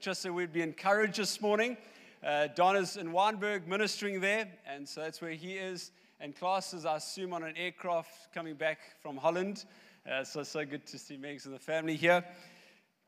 just 0.00 0.22
so 0.22 0.32
we'd 0.32 0.52
be 0.52 0.62
encouraged 0.62 1.18
this 1.18 1.40
morning. 1.42 1.76
Uh, 2.24 2.48
Donna's 2.54 2.96
in 2.96 3.12
Wynberg 3.12 3.66
ministering 3.66 4.20
there, 4.20 4.48
and 4.66 4.88
so 4.88 5.02
that's 5.02 5.20
where 5.20 5.32
he 5.32 5.54
is. 5.54 5.90
And 6.20 6.34
classes, 6.34 6.86
I 6.86 6.96
assume, 6.96 7.34
on 7.34 7.42
an 7.44 7.54
aircraft 7.56 8.32
coming 8.34 8.54
back 8.54 8.78
from 9.02 9.18
Holland. 9.18 9.64
Uh, 10.10 10.24
so, 10.24 10.42
so 10.42 10.64
good 10.64 10.86
to 10.86 10.98
see 10.98 11.16
Megs 11.18 11.44
and 11.44 11.54
the 11.54 11.58
family 11.58 11.96
here. 11.96 12.24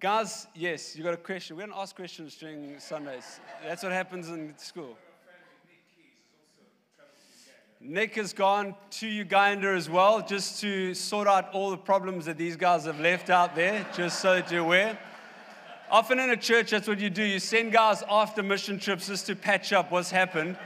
Guys, 0.01 0.47
yes, 0.55 0.95
you 0.95 1.03
got 1.03 1.15
a 1.15 1.19
question. 1.19 1.57
We 1.57 1.63
don't 1.63 1.75
ask 1.75 1.97
questions 1.97 2.37
during 2.37 2.79
Sundays. 2.79 3.41
That's 3.65 3.83
what 3.83 3.93
happens 3.93 4.29
in 4.29 4.55
school. 4.59 4.97
Nick 7.81 8.17
has 8.17 8.33
gone 8.33 8.75
to 8.91 9.09
Uganda 9.09 9.69
as 9.69 9.89
well, 9.89 10.21
just 10.25 10.61
to 10.61 10.95
sort 10.95 11.27
out 11.27 11.53
all 11.53 11.71
the 11.71 11.77
problems 11.77 12.27
that 12.27 12.37
these 12.37 12.57
guys 12.57 12.85
have 12.85 13.01
left 13.01 13.31
out 13.31 13.55
there, 13.55 13.87
just 13.97 14.21
so 14.21 14.35
that 14.35 14.51
you're 14.51 14.61
aware. 14.61 14.99
Often 15.91 16.21
in 16.21 16.31
a 16.31 16.37
church, 16.37 16.71
that's 16.71 16.89
what 16.89 17.01
you 17.01 17.11
do. 17.11 17.23
You 17.23 17.39
send 17.39 17.73
guys 17.73 18.03
after 18.09 18.43
mission 18.43 18.79
trips 18.79 19.09
just 19.09 19.27
to 19.27 19.37
patch 19.37 19.73
up 19.73 19.91
what's 19.93 20.11
happened, 20.11 20.57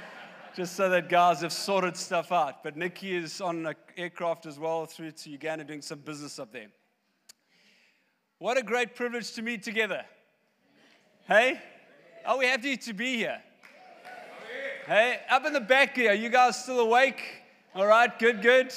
just 0.54 0.76
so 0.76 0.88
that 0.88 1.08
guys 1.08 1.40
have 1.40 1.52
sorted 1.52 1.96
stuff 1.96 2.30
out. 2.30 2.62
But 2.62 2.76
Nikki 2.76 3.16
is 3.16 3.40
on 3.40 3.66
an 3.66 3.74
aircraft 3.96 4.46
as 4.46 4.58
well 4.58 4.86
through 4.86 5.12
to 5.12 5.30
Uganda 5.30 5.64
doing 5.64 5.82
some 5.82 5.98
business 5.98 6.38
up 6.38 6.52
there. 6.52 6.68
What 8.38 8.56
a 8.56 8.62
great 8.62 8.94
privilege 8.94 9.32
to 9.32 9.42
meet 9.42 9.62
together. 9.62 10.04
Hey? 11.26 11.60
Are 12.24 12.38
we 12.38 12.46
happy 12.46 12.76
to 12.76 12.92
be 12.92 13.16
here? 13.16 13.40
Hey, 14.86 15.20
up 15.30 15.44
in 15.44 15.52
the 15.52 15.60
back 15.60 15.96
here, 15.96 16.12
you 16.12 16.28
guys 16.28 16.62
still 16.62 16.80
awake? 16.80 17.20
All 17.74 17.86
right, 17.86 18.16
good, 18.18 18.42
good. 18.42 18.72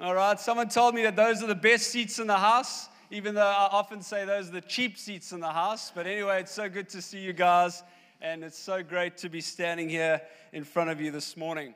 All 0.00 0.14
right, 0.14 0.38
someone 0.38 0.68
told 0.68 0.94
me 0.94 1.02
that 1.02 1.14
those 1.14 1.42
are 1.42 1.46
the 1.46 1.54
best 1.54 1.90
seats 1.90 2.18
in 2.18 2.26
the 2.26 2.36
house, 2.36 2.88
even 3.12 3.34
though 3.34 3.42
I 3.42 3.68
often 3.70 4.00
say 4.00 4.24
those 4.24 4.48
are 4.48 4.52
the 4.52 4.62
cheap 4.62 4.96
seats 4.96 5.32
in 5.32 5.40
the 5.40 5.52
house. 5.52 5.92
But 5.94 6.06
anyway, 6.06 6.40
it's 6.40 6.50
so 6.50 6.70
good 6.70 6.88
to 6.88 7.02
see 7.02 7.18
you 7.18 7.34
guys, 7.34 7.82
and 8.22 8.42
it's 8.42 8.58
so 8.58 8.82
great 8.82 9.18
to 9.18 9.28
be 9.28 9.42
standing 9.42 9.90
here 9.90 10.22
in 10.54 10.64
front 10.64 10.88
of 10.88 10.98
you 10.98 11.10
this 11.10 11.36
morning. 11.36 11.74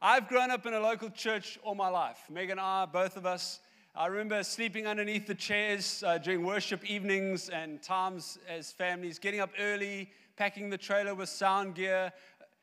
I've 0.00 0.28
grown 0.28 0.50
up 0.50 0.64
in 0.64 0.72
a 0.72 0.80
local 0.80 1.10
church 1.10 1.58
all 1.62 1.74
my 1.74 1.90
life. 1.90 2.20
Megan 2.30 2.52
and 2.52 2.60
I, 2.60 2.86
both 2.86 3.18
of 3.18 3.26
us, 3.26 3.60
I 3.94 4.06
remember 4.06 4.42
sleeping 4.42 4.86
underneath 4.86 5.26
the 5.26 5.34
chairs 5.34 6.02
uh, 6.06 6.16
during 6.16 6.42
worship 6.42 6.82
evenings 6.90 7.50
and 7.50 7.82
times 7.82 8.38
as 8.48 8.72
families, 8.72 9.18
getting 9.18 9.40
up 9.40 9.50
early, 9.60 10.10
packing 10.36 10.70
the 10.70 10.78
trailer 10.78 11.14
with 11.14 11.28
sound 11.28 11.74
gear, 11.74 12.10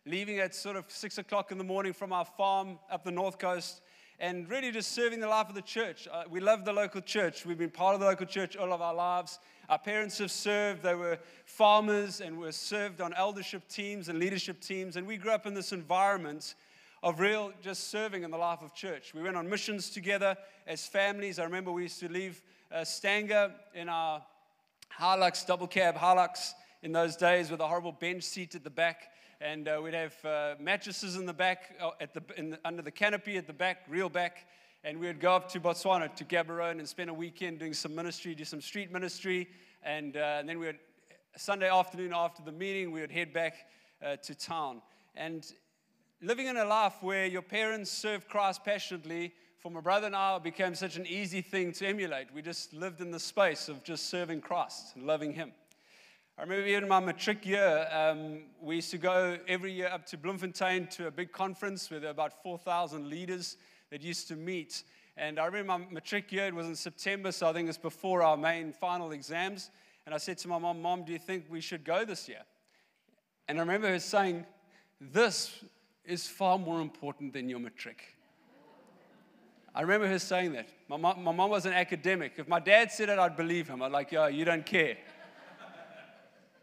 leaving 0.07 0.39
at 0.39 0.55
sort 0.55 0.77
of 0.77 0.85
six 0.87 1.19
o'clock 1.19 1.51
in 1.51 1.59
the 1.59 1.63
morning 1.63 1.93
from 1.93 2.11
our 2.11 2.25
farm 2.25 2.79
up 2.89 3.03
the 3.03 3.11
north 3.11 3.37
coast, 3.37 3.81
and 4.19 4.49
really 4.49 4.71
just 4.71 4.91
serving 4.91 5.19
the 5.19 5.27
life 5.27 5.47
of 5.47 5.55
the 5.55 5.61
church. 5.61 6.07
Uh, 6.11 6.23
we 6.29 6.39
love 6.39 6.65
the 6.65 6.73
local 6.73 7.01
church. 7.01 7.45
We've 7.45 7.57
been 7.57 7.69
part 7.69 7.93
of 7.93 8.01
the 8.01 8.05
local 8.05 8.25
church 8.25 8.57
all 8.57 8.73
of 8.73 8.81
our 8.81 8.93
lives. 8.93 9.39
Our 9.69 9.79
parents 9.79 10.17
have 10.17 10.31
served. 10.31 10.83
They 10.83 10.95
were 10.95 11.19
farmers 11.45 12.19
and 12.19 12.37
were 12.37 12.51
served 12.51 12.99
on 12.99 13.13
eldership 13.13 13.67
teams 13.69 14.09
and 14.09 14.19
leadership 14.19 14.59
teams. 14.59 14.97
And 14.97 15.07
we 15.07 15.15
grew 15.15 15.31
up 15.31 15.45
in 15.45 15.53
this 15.53 15.71
environment 15.71 16.55
of 17.01 17.19
real 17.21 17.53
just 17.61 17.89
serving 17.89 18.23
in 18.23 18.31
the 18.31 18.37
life 18.37 18.61
of 18.61 18.73
church. 18.73 19.13
We 19.13 19.21
went 19.21 19.37
on 19.37 19.49
missions 19.49 19.89
together 19.89 20.35
as 20.67 20.85
families. 20.85 21.39
I 21.39 21.45
remember 21.45 21.71
we 21.71 21.83
used 21.83 22.01
to 22.01 22.09
leave 22.09 22.41
uh, 22.71 22.83
Stanger 22.83 23.51
in 23.73 23.87
our 23.87 24.21
Hilux, 24.99 25.45
double 25.45 25.67
cab 25.67 25.95
Hilux 25.95 26.51
in 26.81 26.91
those 26.91 27.15
days 27.15 27.51
with 27.51 27.61
a 27.61 27.67
horrible 27.67 27.93
bench 27.93 28.23
seat 28.23 28.55
at 28.55 28.65
the 28.65 28.69
back. 28.69 29.11
And 29.41 29.69
uh, 29.69 29.79
we'd 29.81 29.93
have 29.93 30.25
uh, 30.25 30.55
mattresses 30.59 31.15
in 31.15 31.25
the 31.25 31.33
back, 31.33 31.73
uh, 31.79 31.91
at 32.01 32.13
the, 32.13 32.19
the, 32.19 32.59
under 32.65 32.81
the 32.81 32.91
canopy 32.91 33.37
at 33.37 33.47
the 33.47 33.53
back, 33.53 33.85
real 33.87 34.09
back. 34.09 34.45
And 34.83 34.99
we 34.99 35.07
would 35.07 35.21
go 35.21 35.33
up 35.33 35.49
to 35.53 35.61
Botswana, 35.61 36.13
to 36.15 36.25
Gaborone, 36.25 36.79
and 36.79 36.87
spend 36.87 37.09
a 37.09 37.13
weekend 37.13 37.59
doing 37.59 37.73
some 37.73 37.95
ministry, 37.95 38.35
do 38.35 38.43
some 38.43 38.59
street 38.59 38.91
ministry. 38.91 39.47
And, 39.81 40.17
uh, 40.17 40.37
and 40.39 40.49
then 40.49 40.59
we 40.59 40.65
would, 40.65 40.79
Sunday 41.37 41.69
afternoon 41.69 42.11
after 42.13 42.43
the 42.43 42.51
meeting, 42.51 42.91
we 42.91 42.99
would 42.99 43.11
head 43.11 43.31
back 43.31 43.53
uh, 44.05 44.17
to 44.17 44.35
town. 44.35 44.81
And 45.15 45.49
living 46.21 46.47
in 46.47 46.57
a 46.57 46.65
life 46.65 46.95
where 46.99 47.25
your 47.25 47.41
parents 47.41 47.89
served 47.89 48.27
Christ 48.27 48.65
passionately, 48.65 49.31
for 49.57 49.71
my 49.71 49.79
brother 49.79 50.07
and 50.07 50.17
I, 50.17 50.35
it 50.35 50.43
became 50.43 50.75
such 50.75 50.97
an 50.97 51.07
easy 51.07 51.41
thing 51.41 51.71
to 51.73 51.87
emulate. 51.87 52.27
We 52.33 52.41
just 52.41 52.73
lived 52.73 52.99
in 52.99 53.11
the 53.11 53.19
space 53.19 53.69
of 53.69 53.85
just 53.85 54.09
serving 54.09 54.41
Christ 54.41 54.97
and 54.97 55.07
loving 55.07 55.31
Him. 55.31 55.53
I 56.39 56.43
remember 56.43 56.67
even 56.67 56.87
my 56.87 57.01
matric 57.01 57.45
year, 57.45 57.85
um, 57.91 58.43
we 58.61 58.75
used 58.75 58.91
to 58.91 58.97
go 58.97 59.37
every 59.45 59.73
year 59.73 59.89
up 59.91 60.05
to 60.05 60.17
Bloemfontein 60.17 60.87
to 60.91 61.07
a 61.07 61.11
big 61.11 61.33
conference 61.33 61.89
with 61.89 62.05
about 62.05 62.41
4,000 62.41 63.09
leaders 63.09 63.57
that 63.89 64.01
used 64.01 64.29
to 64.29 64.37
meet. 64.37 64.83
And 65.17 65.37
I 65.37 65.47
remember 65.47 65.77
my 65.77 65.85
matric 65.91 66.31
year, 66.31 66.45
it 66.45 66.55
was 66.55 66.67
in 66.67 66.77
September, 66.77 67.33
so 67.33 67.49
I 67.49 67.51
think 67.51 67.67
it's 67.67 67.77
before 67.77 68.23
our 68.23 68.37
main 68.37 68.71
final 68.71 69.11
exams. 69.11 69.69
And 70.05 70.15
I 70.15 70.17
said 70.17 70.37
to 70.37 70.47
my 70.47 70.57
mom, 70.57 70.81
Mom, 70.81 71.03
do 71.03 71.11
you 71.11 71.19
think 71.19 71.43
we 71.49 71.59
should 71.59 71.83
go 71.83 72.05
this 72.05 72.29
year? 72.29 72.43
And 73.49 73.57
I 73.57 73.61
remember 73.61 73.89
her 73.89 73.99
saying, 73.99 74.45
This 75.01 75.61
is 76.05 76.25
far 76.25 76.57
more 76.57 76.79
important 76.79 77.33
than 77.33 77.49
your 77.49 77.59
matric. 77.59 78.15
I 79.75 79.81
remember 79.81 80.07
her 80.07 80.19
saying 80.19 80.53
that. 80.53 80.69
My 80.87 80.97
mom, 80.97 81.21
my 81.21 81.31
mom 81.33 81.49
was 81.49 81.65
an 81.65 81.73
academic. 81.73 82.33
If 82.37 82.47
my 82.47 82.59
dad 82.59 82.91
said 82.91 83.09
it, 83.09 83.19
I'd 83.19 83.35
believe 83.35 83.67
him. 83.67 83.81
I'd 83.81 83.91
like, 83.91 84.11
yeah, 84.11 84.27
you 84.27 84.45
don't 84.45 84.65
care. 84.65 84.97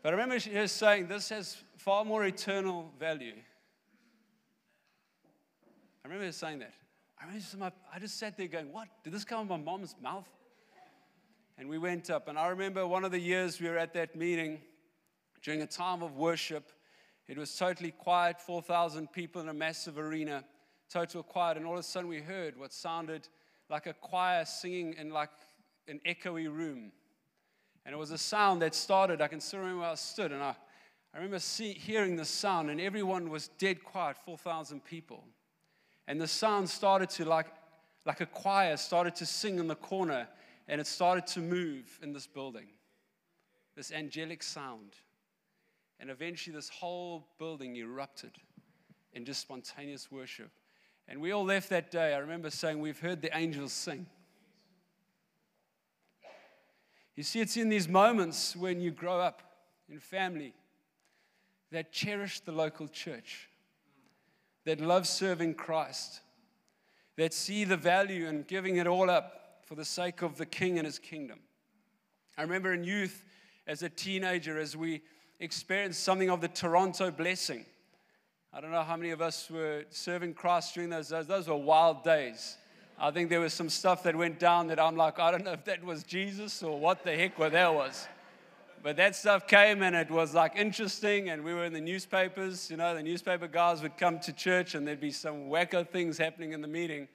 But 0.07 0.15
I 0.15 0.19
remember 0.19 0.39
her 0.51 0.69
saying, 0.69 1.09
this 1.09 1.31
has 1.31 1.57
far 1.79 2.05
more 2.05 2.25
eternal 2.25 2.93
value. 2.97 3.35
I 6.05 6.07
remember 6.07 6.27
her 6.27 6.31
saying 6.31 6.61
that. 6.61 6.75
I, 7.21 7.25
remember 7.27 7.73
I 7.93 7.99
just 7.99 8.17
sat 8.17 8.37
there 8.37 8.47
going, 8.47 8.73
what? 8.73 8.87
Did 9.03 9.13
this 9.13 9.25
come 9.25 9.39
out 9.39 9.43
of 9.43 9.49
my 9.49 9.57
mom's 9.57 9.97
mouth? 10.01 10.29
And 11.59 11.69
we 11.69 11.77
went 11.77 12.09
up. 12.09 12.29
And 12.29 12.39
I 12.39 12.47
remember 12.47 12.87
one 12.87 13.05
of 13.05 13.11
the 13.11 13.19
years 13.19 13.61
we 13.61 13.69
were 13.69 13.79
at 13.79 13.95
that 13.95 14.15
meeting 14.15 14.61
during 15.43 15.63
a 15.63 15.67
time 15.67 16.05
of 16.05 16.15
worship. 16.15 16.71
It 17.27 17.37
was 17.37 17.57
totally 17.57 17.91
quiet, 17.91 18.41
4,000 18.41 19.11
people 19.11 19.43
in 19.43 19.49
a 19.49 19.55
massive 19.55 19.99
arena, 19.99 20.45
total 20.89 21.25
quiet. 21.25 21.57
And 21.57 21.67
all 21.67 21.73
of 21.73 21.81
a 21.81 21.83
sudden, 21.83 22.09
we 22.09 22.21
heard 22.21 22.57
what 22.57 22.73
sounded 22.73 23.27
like 23.69 23.89
a 23.89 23.93
choir 23.93 24.45
singing 24.45 24.95
in 25.01 25.11
like 25.11 25.31
an 25.89 25.99
echoey 26.07 26.47
room. 26.47 26.93
And 27.87 27.95
it 27.95 27.99
was 27.99 28.11
a 28.11 28.19
sound 28.19 28.63
that 28.63 28.75
started, 28.75 29.21
I 29.21 29.29
can 29.29 29.41
still 29.41 29.61
remember 29.61 29.83
where 29.83 29.91
I 29.91 29.95
stood, 29.95 30.33
and 30.33 30.43
I, 30.43 30.57
I 31.15 31.19
remember 31.19 31.39
see, 31.39 31.73
hearing 31.73 32.17
the 32.17 32.25
sound, 32.25 32.69
and 32.69 32.81
everyone 32.81 33.31
was 33.31 33.47
dead 33.59 33.85
quiet 33.85 34.17
4,000 34.25 34.85
people. 34.85 35.23
And 36.09 36.21
the 36.21 36.27
sound 36.27 36.69
started 36.69 37.09
to, 37.11 37.25
like, 37.25 37.47
like 38.05 38.21
a 38.21 38.27
choir, 38.27 38.77
started 38.77 39.15
to 39.17 39.27
sing 39.27 39.61
in 39.61 39.69
the 39.69 39.77
corner, 39.77 40.27
and 40.67 40.81
it 40.81 40.89
started 40.89 41.29
to 41.29 41.41
move 41.41 42.01
in 42.03 42.13
this 42.13 42.27
building. 42.27 42.67
This 43.77 43.93
angelic 43.93 44.43
sound. 44.43 44.95
And 46.01 46.11
eventually, 46.11 46.57
this 46.57 46.69
whole 46.69 47.29
building 47.39 47.77
erupted 47.77 48.33
in 49.13 49.25
just 49.25 49.41
spontaneous 49.41 50.11
worship. 50.11 50.51
And 51.07 51.21
we 51.21 51.31
all 51.31 51.45
left 51.45 51.71
that 51.71 51.93
day. 51.93 52.15
I 52.15 52.19
remember 52.19 52.51
saying, 52.51 52.81
We've 52.81 52.99
heard 52.99 53.23
the 53.23 53.37
angels 53.37 53.73
sing. 53.73 54.07
You 57.17 57.23
see, 57.23 57.41
it's 57.41 57.57
in 57.57 57.71
these 57.71 57.89
moments 57.89 58.55
when 58.55 58.81
you 58.81 58.91
grow 58.91 59.19
up 59.19 59.43
in 59.89 59.99
family 59.99 60.53
that 61.73 61.91
cherish 61.91 62.41
the 62.41 62.53
local 62.53 62.89
church, 62.89 63.49
that 64.67 64.81
love 64.81 65.07
serving 65.07 65.55
Christ, 65.55 66.21
that 67.17 67.33
see 67.33 67.65
the 67.65 67.77
value 67.77 68.27
in 68.27 68.43
giving 68.43 68.77
it 68.77 68.87
all 68.87 69.09
up 69.09 69.63
for 69.65 69.75
the 69.75 69.85
sake 69.85 70.21
of 70.21 70.37
the 70.37 70.47
King 70.47 70.79
and 70.79 70.85
his 70.85 70.99
kingdom. 70.99 71.41
I 72.37 72.43
remember 72.43 72.75
in 72.75 72.85
youth, 72.85 73.25
as 73.67 73.83
a 73.83 73.89
teenager, 73.89 74.59
as 74.59 74.77
we 74.77 75.03
experienced 75.41 76.03
something 76.05 76.31
of 76.31 76.41
the 76.41 76.49
Toronto 76.49 77.11
blessing. 77.11 77.65
I 78.53 78.61
don't 78.61 78.71
know 78.71 78.83
how 78.83 78.97
many 78.97 79.11
of 79.11 79.21
us 79.21 79.51
were 79.51 79.85
serving 79.91 80.35
Christ 80.35 80.75
during 80.75 80.91
those 80.91 81.09
days. 81.09 81.27
Those 81.27 81.49
were 81.49 81.57
wild 81.57 82.05
days. 82.05 82.57
I 82.99 83.11
think 83.11 83.29
there 83.29 83.41
was 83.41 83.53
some 83.53 83.69
stuff 83.69 84.03
that 84.05 84.17
went 84.17 84.39
down 84.39 84.69
that 84.69 84.81
I'm 84.81 84.97
like, 84.97 85.19
I 85.19 85.31
don't 85.31 85.45
know 85.45 85.53
if 85.53 85.65
that 85.67 85.85
was 85.85 86.03
Jesus 86.03 86.63
or 86.63 86.79
what 86.79 87.05
the 87.05 87.15
heck 87.15 87.39
what 87.39 87.53
that 87.53 87.75
was. 87.75 88.09
But 88.83 88.97
that 88.97 89.15
stuff 89.15 89.47
came 89.47 89.83
and 89.83 89.95
it 89.95 90.11
was 90.11 90.33
like 90.33 90.57
interesting, 90.57 91.29
and 91.29 91.45
we 91.45 91.53
were 91.53 91.65
in 91.65 91.73
the 91.73 91.81
newspapers. 91.81 92.71
You 92.71 92.79
know, 92.79 92.95
the 92.95 93.03
newspaper 93.03 93.49
guys 93.49 93.83
would 93.83 93.99
come 93.99 94.19
to 94.21 94.33
church 94.33 94.75
and 94.75 94.87
there'd 94.87 95.01
be 95.01 95.11
some 95.11 95.51
wacko 95.51 95.87
things 95.87 96.17
happening 96.17 96.53
in 96.53 96.63
the 96.63 96.69
meeting. 96.69 97.09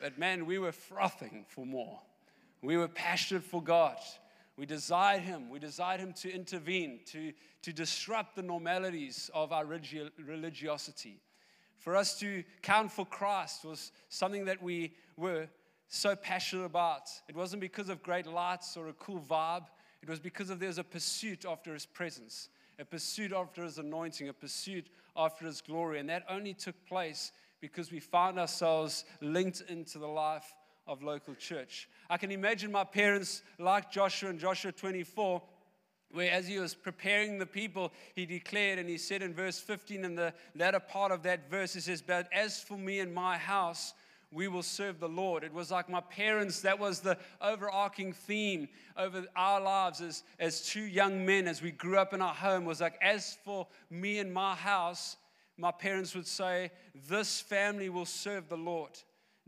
But 0.00 0.18
man, 0.18 0.46
we 0.46 0.58
were 0.58 0.72
frothing 0.72 1.44
for 1.48 1.66
more. 1.66 2.00
We 2.62 2.76
were 2.76 2.88
passionate 2.88 3.44
for 3.44 3.62
God. 3.62 3.98
We 4.56 4.64
desired 4.64 5.20
Him. 5.20 5.50
We 5.50 5.58
desired 5.58 6.00
Him 6.00 6.14
to 6.14 6.32
intervene, 6.32 7.00
to, 7.06 7.32
to 7.62 7.72
disrupt 7.72 8.36
the 8.36 8.42
normalities 8.42 9.30
of 9.34 9.52
our 9.52 9.66
religiosity. 9.66 11.20
For 11.86 11.94
us 11.94 12.18
to 12.18 12.42
count 12.62 12.90
for 12.90 13.06
Christ 13.06 13.64
was 13.64 13.92
something 14.08 14.46
that 14.46 14.60
we 14.60 14.92
were 15.16 15.46
so 15.86 16.16
passionate 16.16 16.64
about. 16.64 17.02
It 17.28 17.36
wasn't 17.36 17.60
because 17.60 17.88
of 17.88 18.02
great 18.02 18.26
lights 18.26 18.76
or 18.76 18.88
a 18.88 18.92
cool 18.94 19.20
vibe, 19.20 19.66
it 20.02 20.08
was 20.08 20.18
because 20.18 20.50
of 20.50 20.58
there's 20.58 20.78
a 20.78 20.82
pursuit 20.82 21.44
after 21.48 21.72
His 21.72 21.86
presence, 21.86 22.48
a 22.80 22.84
pursuit 22.84 23.32
after 23.32 23.62
His 23.62 23.78
anointing, 23.78 24.28
a 24.28 24.32
pursuit 24.32 24.88
after 25.16 25.46
His 25.46 25.60
glory. 25.60 26.00
And 26.00 26.08
that 26.08 26.24
only 26.28 26.54
took 26.54 26.74
place 26.86 27.30
because 27.60 27.92
we 27.92 28.00
found 28.00 28.36
ourselves 28.36 29.04
linked 29.20 29.62
into 29.68 30.00
the 30.00 30.08
life 30.08 30.56
of 30.88 31.04
local 31.04 31.36
church. 31.36 31.88
I 32.10 32.16
can 32.16 32.32
imagine 32.32 32.72
my 32.72 32.82
parents, 32.82 33.42
like 33.60 33.92
Joshua 33.92 34.30
and 34.30 34.40
Joshua 34.40 34.72
24, 34.72 35.40
where 36.12 36.30
as 36.30 36.46
he 36.46 36.58
was 36.58 36.74
preparing 36.74 37.38
the 37.38 37.46
people, 37.46 37.92
he 38.14 38.26
declared 38.26 38.78
and 38.78 38.88
he 38.88 38.98
said 38.98 39.22
in 39.22 39.34
verse 39.34 39.58
15, 39.58 40.04
in 40.04 40.14
the 40.14 40.32
latter 40.54 40.80
part 40.80 41.12
of 41.12 41.22
that 41.24 41.50
verse, 41.50 41.74
he 41.74 41.80
says, 41.80 42.02
But 42.02 42.28
as 42.32 42.60
for 42.60 42.78
me 42.78 43.00
and 43.00 43.12
my 43.12 43.36
house, 43.36 43.92
we 44.32 44.48
will 44.48 44.62
serve 44.62 45.00
the 45.00 45.08
Lord. 45.08 45.44
It 45.44 45.52
was 45.52 45.70
like 45.70 45.88
my 45.88 46.00
parents, 46.00 46.60
that 46.60 46.78
was 46.78 47.00
the 47.00 47.16
overarching 47.40 48.12
theme 48.12 48.68
over 48.96 49.24
our 49.36 49.60
lives 49.60 50.00
as, 50.00 50.24
as 50.38 50.62
two 50.62 50.82
young 50.82 51.24
men 51.24 51.46
as 51.48 51.62
we 51.62 51.70
grew 51.70 51.98
up 51.98 52.12
in 52.12 52.20
our 52.20 52.34
home 52.34 52.64
was 52.64 52.80
like, 52.80 52.98
as 53.00 53.38
for 53.44 53.66
me 53.90 54.18
and 54.18 54.32
my 54.32 54.54
house, 54.54 55.16
my 55.56 55.70
parents 55.70 56.14
would 56.14 56.26
say, 56.26 56.70
This 57.08 57.40
family 57.40 57.88
will 57.88 58.04
serve 58.04 58.48
the 58.48 58.56
Lord. 58.56 58.90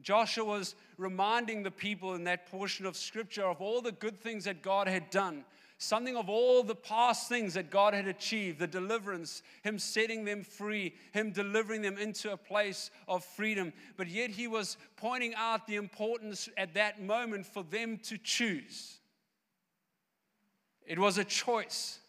Joshua 0.00 0.44
was 0.44 0.74
reminding 0.96 1.62
the 1.64 1.70
people 1.70 2.14
in 2.14 2.24
that 2.24 2.46
portion 2.46 2.86
of 2.86 2.96
scripture 2.96 3.44
of 3.44 3.60
all 3.60 3.82
the 3.82 3.92
good 3.92 4.18
things 4.18 4.44
that 4.44 4.62
God 4.62 4.86
had 4.86 5.10
done 5.10 5.44
something 5.78 6.16
of 6.16 6.28
all 6.28 6.62
the 6.62 6.74
past 6.74 7.28
things 7.28 7.54
that 7.54 7.70
God 7.70 7.94
had 7.94 8.08
achieved 8.08 8.58
the 8.58 8.66
deliverance, 8.66 9.42
Him 9.62 9.78
setting 9.78 10.24
them 10.24 10.42
free, 10.42 10.94
Him 11.12 11.30
delivering 11.30 11.82
them 11.82 11.96
into 11.96 12.32
a 12.32 12.36
place 12.36 12.90
of 13.06 13.24
freedom. 13.24 13.72
But 13.96 14.08
yet 14.08 14.30
He 14.30 14.48
was 14.48 14.76
pointing 14.96 15.34
out 15.36 15.66
the 15.66 15.76
importance 15.76 16.48
at 16.56 16.74
that 16.74 17.00
moment 17.00 17.46
for 17.46 17.62
them 17.62 17.98
to 18.04 18.18
choose. 18.18 18.98
It 20.84 20.98
was 20.98 21.16
a 21.16 21.24
choice. 21.24 22.00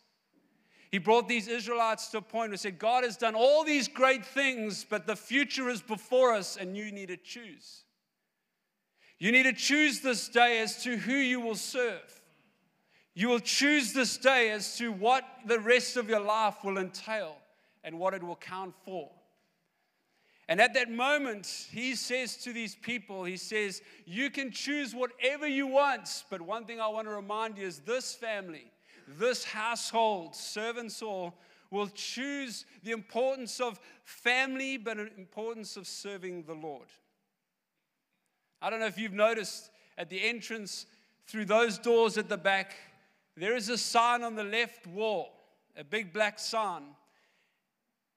He 0.92 0.98
brought 0.98 1.28
these 1.28 1.48
Israelites 1.48 2.08
to 2.10 2.18
a 2.18 2.22
point 2.22 2.50
where 2.50 2.54
he 2.54 2.58
said, 2.58 2.80
God 2.80 3.04
has 3.04 3.16
done 3.16 3.36
all 3.36 3.64
these 3.64 3.88
great 3.88 4.26
things, 4.26 4.84
but 4.90 5.06
the 5.06 5.16
future 5.16 5.70
is 5.70 5.82
before 5.82 6.34
us, 6.34 6.58
and 6.58 6.76
you 6.76 6.92
need 6.92 7.10
to 7.10 7.18
choose. 7.18 7.84
You 9.20 9.32
need 9.32 9.44
to 9.44 9.54
choose 9.54 10.00
this 10.00 10.28
day 10.30 10.60
as 10.62 10.82
to 10.84 10.98
who 10.98 11.14
you 11.14 11.42
will 11.42 11.56
serve. 11.56 12.19
You 13.20 13.28
will 13.28 13.42
choose 13.42 13.92
this 13.92 14.16
day 14.16 14.50
as 14.50 14.78
to 14.78 14.94
what 14.94 15.26
the 15.46 15.60
rest 15.60 15.98
of 15.98 16.08
your 16.08 16.22
life 16.22 16.64
will 16.64 16.78
entail 16.78 17.36
and 17.84 18.00
what 18.00 18.14
it 18.14 18.24
will 18.24 18.38
count 18.38 18.74
for. 18.86 19.10
And 20.48 20.62
at 20.62 20.74
that 20.76 20.90
moment, 20.90 21.68
he 21.70 21.96
says 21.96 22.38
to 22.38 22.54
these 22.54 22.76
people, 22.76 23.26
he 23.26 23.36
says, 23.36 23.82
You 24.06 24.30
can 24.30 24.52
choose 24.52 24.96
whatever 24.96 25.46
you 25.46 25.68
want, 25.68 26.24
but 26.30 26.40
one 26.40 26.64
thing 26.64 26.80
I 26.80 26.88
want 26.88 27.10
to 27.10 27.14
remind 27.14 27.58
you 27.58 27.68
is 27.68 27.80
this 27.80 28.16
family, 28.16 28.72
this 29.06 29.44
household, 29.44 30.34
servants 30.34 31.02
all, 31.02 31.36
will 31.72 31.88
choose 31.88 32.64
the 32.86 32.92
importance 32.92 33.60
of 33.60 33.82
family, 34.06 34.78
but 34.78 34.96
the 34.96 35.10
importance 35.18 35.76
of 35.76 35.88
serving 35.88 36.44
the 36.44 36.56
Lord. 36.56 36.88
I 38.62 38.70
don't 38.70 38.80
know 38.80 38.86
if 38.86 38.98
you've 38.98 39.12
noticed 39.12 39.72
at 39.98 40.10
the 40.10 40.24
entrance 40.24 40.86
through 41.28 41.46
those 41.46 41.78
doors 41.78 42.18
at 42.18 42.30
the 42.30 42.38
back, 42.38 42.78
there 43.40 43.56
is 43.56 43.70
a 43.70 43.78
sign 43.78 44.24
on 44.24 44.36
the 44.36 44.44
left 44.44 44.86
wall, 44.88 45.34
a 45.78 45.84
big 45.84 46.12
black 46.12 46.40
sign 46.40 46.84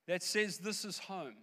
that 0.06 0.22
says, 0.22 0.58
This 0.58 0.84
is 0.84 0.98
home. 0.98 1.34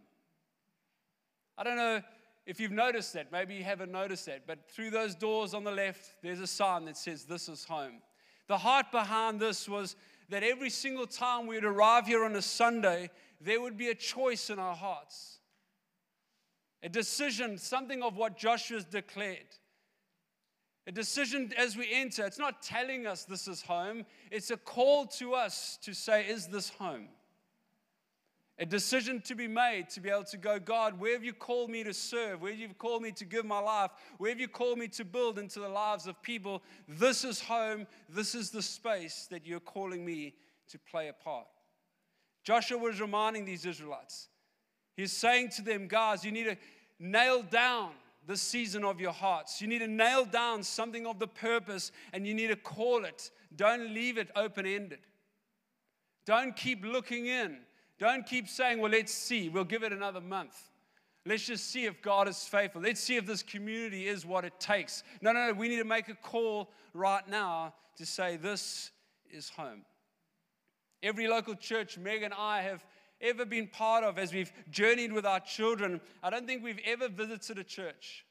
I 1.57 1.63
don't 1.63 1.77
know 1.77 2.01
if 2.45 2.59
you've 2.59 2.71
noticed 2.71 3.13
that. 3.13 3.31
Maybe 3.31 3.55
you 3.55 3.63
haven't 3.63 3.91
noticed 3.91 4.25
that. 4.25 4.47
But 4.47 4.69
through 4.69 4.91
those 4.91 5.15
doors 5.15 5.53
on 5.53 5.63
the 5.63 5.71
left, 5.71 6.15
there's 6.21 6.39
a 6.39 6.47
sign 6.47 6.85
that 6.85 6.97
says, 6.97 7.25
This 7.25 7.47
is 7.47 7.65
home. 7.65 8.01
The 8.47 8.57
heart 8.57 8.91
behind 8.91 9.39
this 9.39 9.69
was 9.69 9.95
that 10.29 10.43
every 10.43 10.69
single 10.69 11.07
time 11.07 11.47
we 11.47 11.55
would 11.55 11.65
arrive 11.65 12.07
here 12.07 12.25
on 12.25 12.35
a 12.35 12.41
Sunday, 12.41 13.09
there 13.39 13.61
would 13.61 13.77
be 13.77 13.89
a 13.89 13.95
choice 13.95 14.49
in 14.49 14.59
our 14.59 14.75
hearts, 14.75 15.39
a 16.83 16.89
decision, 16.89 17.57
something 17.57 18.03
of 18.03 18.17
what 18.17 18.37
Joshua's 18.37 18.85
declared. 18.85 19.55
A 20.87 20.91
decision 20.91 21.53
as 21.57 21.77
we 21.77 21.87
enter, 21.91 22.25
it's 22.25 22.39
not 22.39 22.61
telling 22.61 23.05
us 23.05 23.25
this 23.25 23.47
is 23.47 23.61
home, 23.61 24.05
it's 24.31 24.49
a 24.49 24.57
call 24.57 25.05
to 25.05 25.33
us 25.33 25.77
to 25.83 25.93
say, 25.93 26.25
Is 26.27 26.47
this 26.47 26.69
home? 26.69 27.09
A 28.61 28.65
decision 28.65 29.21
to 29.21 29.35
be 29.35 29.47
made 29.47 29.89
to 29.91 30.01
be 30.01 30.09
able 30.09 30.25
to 30.25 30.37
go, 30.37 30.59
God, 30.59 30.99
where 30.99 31.13
have 31.13 31.23
you 31.23 31.31
called 31.31 31.69
me 31.69 31.81
to 31.85 31.93
serve? 31.93 32.41
Where 32.41 32.51
have 32.51 32.59
you 32.59 32.67
called 32.73 33.01
me 33.01 33.13
to 33.13 33.23
give 33.23 33.45
my 33.45 33.59
life? 33.59 33.91
Where 34.17 34.31
have 34.31 34.39
you 34.39 34.49
called 34.49 34.77
me 34.77 34.89
to 34.89 35.05
build 35.05 35.39
into 35.39 35.61
the 35.61 35.69
lives 35.69 36.07
of 36.07 36.21
people? 36.21 36.61
This 36.85 37.23
is 37.23 37.39
home. 37.39 37.87
This 38.09 38.35
is 38.35 38.51
the 38.51 38.61
space 38.61 39.27
that 39.31 39.47
you're 39.47 39.61
calling 39.61 40.03
me 40.03 40.33
to 40.71 40.77
play 40.77 41.07
a 41.07 41.13
part. 41.13 41.47
Joshua 42.43 42.77
was 42.77 42.99
reminding 42.99 43.45
these 43.45 43.65
Israelites. 43.65 44.27
He's 44.97 45.13
saying 45.13 45.51
to 45.51 45.61
them, 45.61 45.87
guys, 45.87 46.25
you 46.25 46.31
need 46.33 46.43
to 46.43 46.57
nail 46.99 47.43
down 47.43 47.91
this 48.29 48.43
season 48.43 48.85
of 48.85 49.01
your 49.01 49.11
hearts. 49.11 49.59
You 49.59 49.67
need 49.67 49.79
to 49.79 49.87
nail 49.87 50.23
down 50.23 50.61
something 50.61 51.07
of 51.07 51.17
the 51.17 51.27
purpose 51.27 51.91
and 52.13 52.27
you 52.27 52.35
need 52.35 52.49
to 52.49 52.55
call 52.55 53.03
it. 53.03 53.31
Don't 53.55 53.91
leave 53.91 54.19
it 54.19 54.29
open 54.35 54.67
ended. 54.67 54.99
Don't 56.27 56.55
keep 56.55 56.85
looking 56.85 57.25
in. 57.25 57.57
Don't 57.97 58.23
keep 58.27 58.47
saying, 58.47 58.79
well, 58.79 58.91
let's 58.91 59.11
see. 59.11 59.49
We'll 59.49 59.63
give 59.63 59.81
it 59.81 59.91
another 59.91 60.21
month. 60.21 60.55
Let's 61.25 61.43
just 61.43 61.71
see 61.71 61.85
if 61.85 62.03
God 62.03 62.27
is 62.27 62.43
faithful. 62.43 62.83
Let's 62.83 63.01
see 63.01 63.17
if 63.17 63.25
this 63.25 63.41
community 63.41 64.07
is 64.07 64.27
what 64.27 64.45
it 64.45 64.53
takes. 64.59 65.03
No, 65.21 65.31
no, 65.31 65.47
no. 65.47 65.53
We 65.53 65.67
need 65.67 65.77
to 65.77 65.83
make 65.83 66.07
a 66.07 66.13
call 66.13 66.69
right 66.93 67.27
now 67.27 67.73
to 67.97 68.05
say, 68.05 68.37
this 68.37 68.91
is 69.31 69.49
home. 69.49 69.81
Every 71.01 71.27
local 71.27 71.55
church, 71.55 71.97
Meg 71.97 72.21
and 72.21 72.33
I 72.35 72.61
have 72.61 72.85
ever 73.21 73.45
been 73.45 73.67
part 73.67 74.03
of 74.03 74.17
as 74.17 74.33
we've 74.33 74.51
journeyed 74.69 75.11
with 75.11 75.25
our 75.25 75.39
children, 75.39 76.01
I 76.23 76.29
don't 76.29 76.47
think 76.47 76.63
we've 76.63 76.79
ever 76.85 77.09
visited 77.09 77.57
a 77.57 77.63
church. 77.63 78.25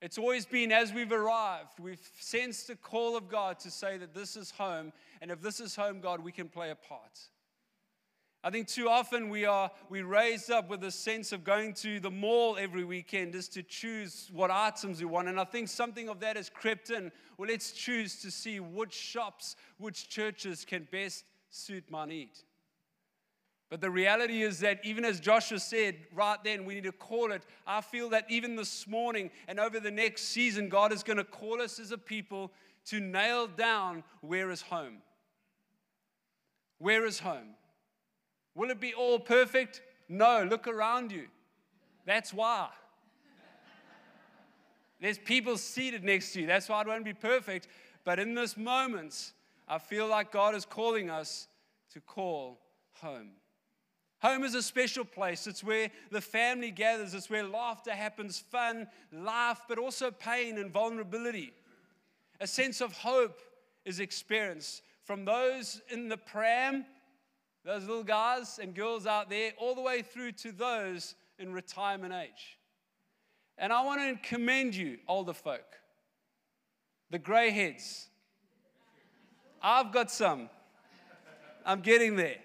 It's 0.00 0.18
always 0.18 0.44
been 0.44 0.72
as 0.72 0.92
we've 0.92 1.12
arrived, 1.12 1.78
we've 1.78 2.10
sensed 2.18 2.66
the 2.66 2.74
call 2.76 3.16
of 3.16 3.28
God 3.28 3.60
to 3.60 3.70
say 3.70 3.96
that 3.98 4.14
this 4.14 4.36
is 4.36 4.50
home, 4.50 4.92
and 5.20 5.30
if 5.30 5.40
this 5.40 5.60
is 5.60 5.76
home, 5.76 6.00
God, 6.00 6.20
we 6.20 6.32
can 6.32 6.48
play 6.48 6.70
a 6.70 6.74
part. 6.74 7.20
I 8.44 8.50
think 8.50 8.66
too 8.66 8.88
often 8.88 9.28
we 9.28 9.44
are 9.44 9.70
we 9.88 10.02
raised 10.02 10.50
up 10.50 10.68
with 10.68 10.82
a 10.82 10.90
sense 10.90 11.30
of 11.30 11.44
going 11.44 11.74
to 11.74 12.00
the 12.00 12.10
mall 12.10 12.56
every 12.58 12.82
weekend 12.82 13.34
just 13.34 13.52
to 13.54 13.62
choose 13.62 14.30
what 14.32 14.50
items 14.50 14.98
we 14.98 15.06
want. 15.06 15.28
And 15.28 15.38
I 15.38 15.44
think 15.44 15.68
something 15.68 16.08
of 16.08 16.18
that 16.20 16.34
has 16.34 16.50
crept 16.50 16.90
in. 16.90 17.12
Well, 17.38 17.48
let's 17.48 17.70
choose 17.70 18.20
to 18.22 18.32
see 18.32 18.58
which 18.58 18.92
shops, 18.92 19.54
which 19.78 20.08
churches 20.08 20.64
can 20.64 20.88
best 20.90 21.24
suit 21.50 21.84
my 21.88 22.04
need. 22.04 22.30
But 23.72 23.80
the 23.80 23.90
reality 23.90 24.42
is 24.42 24.60
that 24.60 24.80
even 24.84 25.02
as 25.02 25.18
Joshua 25.18 25.58
said 25.58 25.96
right 26.14 26.36
then, 26.44 26.66
we 26.66 26.74
need 26.74 26.84
to 26.84 26.92
call 26.92 27.32
it. 27.32 27.42
I 27.66 27.80
feel 27.80 28.10
that 28.10 28.26
even 28.28 28.54
this 28.54 28.86
morning 28.86 29.30
and 29.48 29.58
over 29.58 29.80
the 29.80 29.90
next 29.90 30.24
season, 30.24 30.68
God 30.68 30.92
is 30.92 31.02
going 31.02 31.16
to 31.16 31.24
call 31.24 31.62
us 31.62 31.78
as 31.78 31.90
a 31.90 31.96
people 31.96 32.52
to 32.88 33.00
nail 33.00 33.46
down 33.46 34.04
where 34.20 34.50
is 34.50 34.60
home. 34.60 34.98
Where 36.80 37.06
is 37.06 37.18
home? 37.18 37.54
Will 38.54 38.68
it 38.68 38.78
be 38.78 38.92
all 38.92 39.18
perfect? 39.18 39.80
No, 40.06 40.46
look 40.46 40.68
around 40.68 41.10
you. 41.10 41.28
That's 42.04 42.34
why. 42.34 42.68
There's 45.00 45.16
people 45.16 45.56
seated 45.56 46.04
next 46.04 46.34
to 46.34 46.42
you. 46.42 46.46
That's 46.46 46.68
why 46.68 46.82
it 46.82 46.86
won't 46.86 47.06
be 47.06 47.14
perfect. 47.14 47.68
But 48.04 48.18
in 48.18 48.34
this 48.34 48.54
moment, 48.54 49.32
I 49.66 49.78
feel 49.78 50.08
like 50.08 50.30
God 50.30 50.54
is 50.54 50.66
calling 50.66 51.08
us 51.08 51.48
to 51.94 52.02
call 52.02 52.60
home. 53.00 53.30
Home 54.22 54.44
is 54.44 54.54
a 54.54 54.62
special 54.62 55.04
place. 55.04 55.48
It's 55.48 55.64
where 55.64 55.90
the 56.12 56.20
family 56.20 56.70
gathers, 56.70 57.12
it's 57.12 57.28
where 57.28 57.42
laughter 57.42 57.90
happens, 57.90 58.38
fun, 58.38 58.86
laugh, 59.12 59.62
but 59.68 59.78
also 59.78 60.12
pain 60.12 60.58
and 60.58 60.70
vulnerability. 60.70 61.52
A 62.40 62.46
sense 62.46 62.80
of 62.80 62.92
hope 62.92 63.40
is 63.84 63.98
experienced 63.98 64.82
from 65.02 65.24
those 65.24 65.82
in 65.90 66.08
the 66.08 66.16
pram, 66.16 66.84
those 67.64 67.84
little 67.84 68.04
guys 68.04 68.60
and 68.62 68.76
girls 68.76 69.06
out 69.08 69.28
there, 69.28 69.52
all 69.58 69.74
the 69.74 69.80
way 69.80 70.02
through 70.02 70.32
to 70.32 70.52
those 70.52 71.16
in 71.40 71.52
retirement 71.52 72.14
age. 72.14 72.58
And 73.58 73.72
I 73.72 73.84
want 73.84 74.22
to 74.22 74.28
commend 74.28 74.76
you, 74.76 74.98
older 75.08 75.32
folk, 75.32 75.66
the 77.10 77.18
grey 77.18 77.50
heads. 77.50 78.08
I've 79.60 79.90
got 79.92 80.12
some. 80.12 80.48
I'm 81.66 81.80
getting 81.80 82.14
there. 82.14 82.38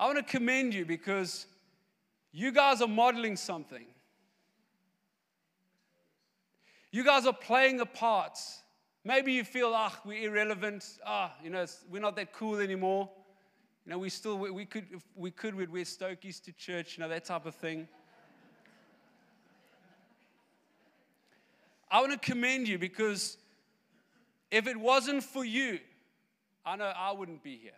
I 0.00 0.06
want 0.06 0.16
to 0.16 0.24
commend 0.24 0.72
you 0.72 0.86
because 0.86 1.46
you 2.32 2.52
guys 2.52 2.80
are 2.80 2.88
modeling 2.88 3.36
something. 3.36 3.84
You 6.90 7.04
guys 7.04 7.26
are 7.26 7.34
playing 7.34 7.80
a 7.80 7.86
part. 7.86 8.38
Maybe 9.04 9.34
you 9.34 9.44
feel, 9.44 9.72
ah, 9.74 9.92
oh, 9.94 10.00
we're 10.06 10.30
irrelevant. 10.30 10.86
Ah, 11.04 11.30
oh, 11.30 11.44
you 11.44 11.50
know, 11.50 11.66
we're 11.90 12.00
not 12.00 12.16
that 12.16 12.32
cool 12.32 12.60
anymore. 12.60 13.10
You 13.84 13.92
know, 13.92 13.98
we 13.98 14.08
still, 14.08 14.38
we 14.38 14.64
could, 14.64 14.86
if 14.90 15.02
we 15.14 15.30
could, 15.30 15.54
we'd 15.54 15.70
wear 15.70 15.82
stokies 15.82 16.42
to 16.44 16.52
church, 16.52 16.96
you 16.96 17.02
know, 17.02 17.08
that 17.10 17.26
type 17.26 17.44
of 17.44 17.54
thing. 17.54 17.86
I 21.90 22.00
want 22.00 22.12
to 22.12 22.18
commend 22.18 22.68
you 22.68 22.78
because 22.78 23.36
if 24.50 24.66
it 24.66 24.78
wasn't 24.78 25.24
for 25.24 25.44
you, 25.44 25.78
I 26.64 26.76
know 26.76 26.90
I 26.96 27.12
wouldn't 27.12 27.42
be 27.42 27.58
here. 27.58 27.72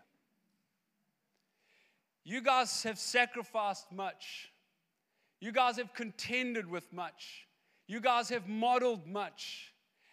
You 2.24 2.40
guys 2.40 2.82
have 2.84 2.98
sacrificed 2.98 3.90
much. 3.92 4.52
You 5.40 5.52
guys 5.52 5.76
have 5.76 5.92
contended 5.92 6.68
with 6.70 6.92
much. 6.92 7.46
You 7.86 8.00
guys 8.00 8.28
have 8.28 8.48
modeled 8.48 9.06
much. 9.06 9.72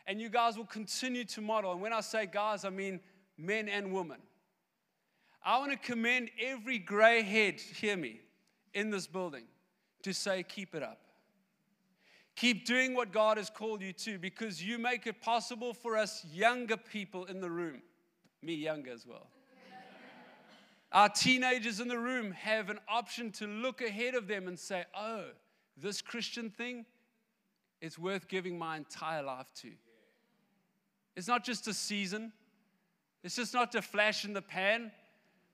and 0.10 0.20
you 0.20 0.28
guys 0.28 0.58
will 0.58 0.66
continue 0.66 1.24
to 1.24 1.40
model. 1.40 1.72
And 1.72 1.82
when 1.82 1.94
I 1.94 2.02
say 2.02 2.26
guys, 2.26 2.66
I 2.66 2.72
mean 2.72 3.00
men 3.38 3.70
and 3.70 3.94
women. 3.94 4.18
I 5.46 5.60
want 5.60 5.72
to 5.72 5.78
commend 5.78 6.32
every 6.44 6.80
gray 6.80 7.22
head, 7.22 7.62
hear 7.62 7.96
me, 7.96 8.22
in 8.74 8.90
this 8.90 9.06
building 9.06 9.44
to 10.02 10.12
say, 10.12 10.42
keep 10.42 10.74
it 10.74 10.82
up. 10.82 11.00
Keep 12.36 12.66
doing 12.66 12.96
what 12.96 13.12
God 13.12 13.38
has 13.38 13.52
called 13.52 13.84
you 13.84 13.94
to 13.94 14.18
because 14.18 14.64
you 14.64 14.80
make 14.80 15.06
it 15.06 15.22
possible 15.22 15.76
for 15.76 15.96
us 15.96 16.26
younger 16.34 16.78
people 16.78 17.26
in 17.26 17.40
the 17.40 17.50
room, 17.52 17.84
me 18.42 18.56
younger 18.56 18.92
as 18.92 19.06
well. 19.06 19.28
Our 20.92 21.10
teenagers 21.10 21.80
in 21.80 21.88
the 21.88 22.00
room 22.00 22.32
have 22.32 22.70
an 22.70 22.80
option 22.88 23.32
to 23.34 23.46
look 23.46 23.82
ahead 23.82 24.16
of 24.16 24.28
them 24.28 24.48
and 24.48 24.58
say, 24.58 24.86
oh, 24.98 25.26
this 25.78 26.02
Christian 26.02 26.50
thing, 26.50 26.86
it's 27.80 27.98
worth 27.98 28.28
giving 28.28 28.58
my 28.58 28.78
entire 28.78 29.22
life 29.22 29.52
to. 29.62 29.70
It's 31.16 31.28
not 31.28 31.44
just 31.44 31.68
a 31.68 31.74
season, 31.74 32.32
it's 33.24 33.36
just 33.36 33.54
not 33.54 33.76
a 33.76 33.82
flash 33.82 34.26
in 34.26 34.34
the 34.34 34.42
pan, 34.42 34.92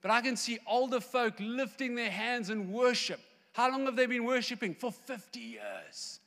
but 0.01 0.11
I 0.11 0.21
can 0.21 0.37
see 0.37 0.59
older 0.67 0.99
folk 0.99 1.33
lifting 1.39 1.95
their 1.95 2.11
hands 2.11 2.49
in 2.49 2.71
worship. 2.71 3.19
How 3.53 3.71
long 3.71 3.85
have 3.85 3.95
they 3.95 4.05
been 4.05 4.25
worshiping? 4.25 4.75
For 4.75 4.91
50 4.91 5.39
years. 5.39 6.19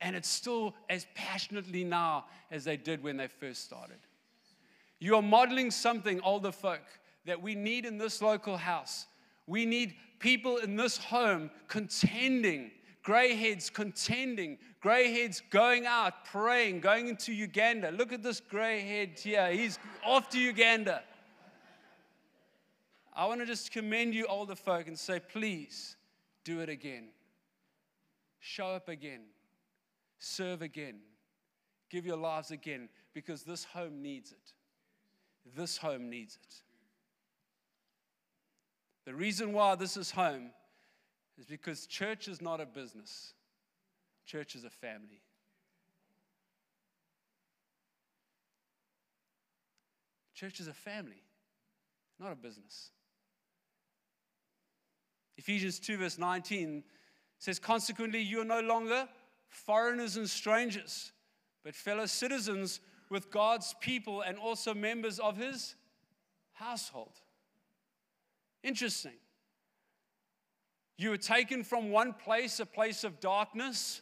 And 0.00 0.14
it's 0.14 0.28
still 0.28 0.74
as 0.88 1.06
passionately 1.14 1.82
now 1.82 2.26
as 2.50 2.64
they 2.64 2.76
did 2.76 3.02
when 3.02 3.16
they 3.16 3.26
first 3.26 3.64
started. 3.64 3.98
You 5.00 5.16
are 5.16 5.22
modeling 5.22 5.70
something, 5.70 6.20
older 6.20 6.52
folk, 6.52 6.82
that 7.26 7.40
we 7.40 7.54
need 7.54 7.86
in 7.86 7.98
this 7.98 8.20
local 8.20 8.56
house. 8.56 9.06
We 9.46 9.66
need 9.66 9.94
people 10.18 10.58
in 10.58 10.76
this 10.76 10.96
home 10.96 11.50
contending 11.68 12.70
Grey 13.04 13.34
heads 13.34 13.68
contending, 13.68 14.56
grey 14.80 15.12
heads 15.12 15.42
going 15.50 15.84
out, 15.84 16.24
praying, 16.24 16.80
going 16.80 17.06
into 17.06 17.34
Uganda. 17.34 17.90
Look 17.90 18.14
at 18.14 18.22
this 18.22 18.40
grey 18.40 18.80
head 18.80 19.18
here. 19.18 19.52
He's 19.52 19.78
off 20.02 20.30
to 20.30 20.38
Uganda. 20.40 21.02
I 23.14 23.26
want 23.26 23.40
to 23.40 23.46
just 23.46 23.70
commend 23.70 24.14
you, 24.14 24.24
older 24.26 24.56
folk, 24.56 24.88
and 24.88 24.98
say, 24.98 25.20
please 25.20 25.96
do 26.44 26.60
it 26.60 26.70
again. 26.70 27.08
Show 28.40 28.68
up 28.68 28.88
again. 28.88 29.20
Serve 30.18 30.62
again. 30.62 31.00
Give 31.90 32.06
your 32.06 32.16
lives 32.16 32.50
again 32.50 32.88
because 33.12 33.42
this 33.42 33.64
home 33.64 34.00
needs 34.00 34.32
it. 34.32 34.52
This 35.54 35.76
home 35.76 36.08
needs 36.08 36.38
it. 36.42 36.54
The 39.04 39.14
reason 39.14 39.52
why 39.52 39.74
this 39.74 39.96
is 39.96 40.10
home 40.10 40.50
is 41.38 41.46
because 41.46 41.86
church 41.86 42.28
is 42.28 42.40
not 42.40 42.60
a 42.60 42.66
business, 42.66 43.34
church 44.26 44.54
is 44.54 44.64
a 44.64 44.70
family. 44.70 45.20
Church 50.34 50.58
is 50.58 50.66
a 50.66 50.74
family, 50.74 51.22
not 52.18 52.32
a 52.32 52.36
business. 52.36 52.90
Ephesians 55.36 55.78
2, 55.78 55.98
verse 55.98 56.18
19 56.18 56.82
says, 57.38 57.58
Consequently, 57.58 58.20
you 58.20 58.40
are 58.40 58.44
no 58.44 58.60
longer 58.60 59.08
foreigners 59.48 60.16
and 60.16 60.28
strangers, 60.28 61.12
but 61.62 61.74
fellow 61.74 62.06
citizens 62.06 62.80
with 63.10 63.30
God's 63.30 63.74
people 63.80 64.22
and 64.22 64.36
also 64.38 64.74
members 64.74 65.18
of 65.18 65.36
his 65.36 65.76
household. 66.52 67.20
Interesting. 68.64 69.12
You 70.96 71.10
were 71.10 71.18
taken 71.18 71.62
from 71.62 71.90
one 71.90 72.14
place, 72.14 72.58
a 72.60 72.66
place 72.66 73.04
of 73.04 73.20
darkness, 73.20 74.00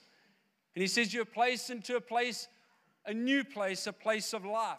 and 0.74 0.80
he 0.80 0.86
says 0.86 1.12
you're 1.12 1.24
placed 1.24 1.68
into 1.68 1.96
a 1.96 2.00
place, 2.00 2.48
a 3.04 3.12
new 3.12 3.42
place, 3.42 3.86
a 3.88 3.92
place 3.92 4.32
of 4.32 4.44
life. 4.44 4.78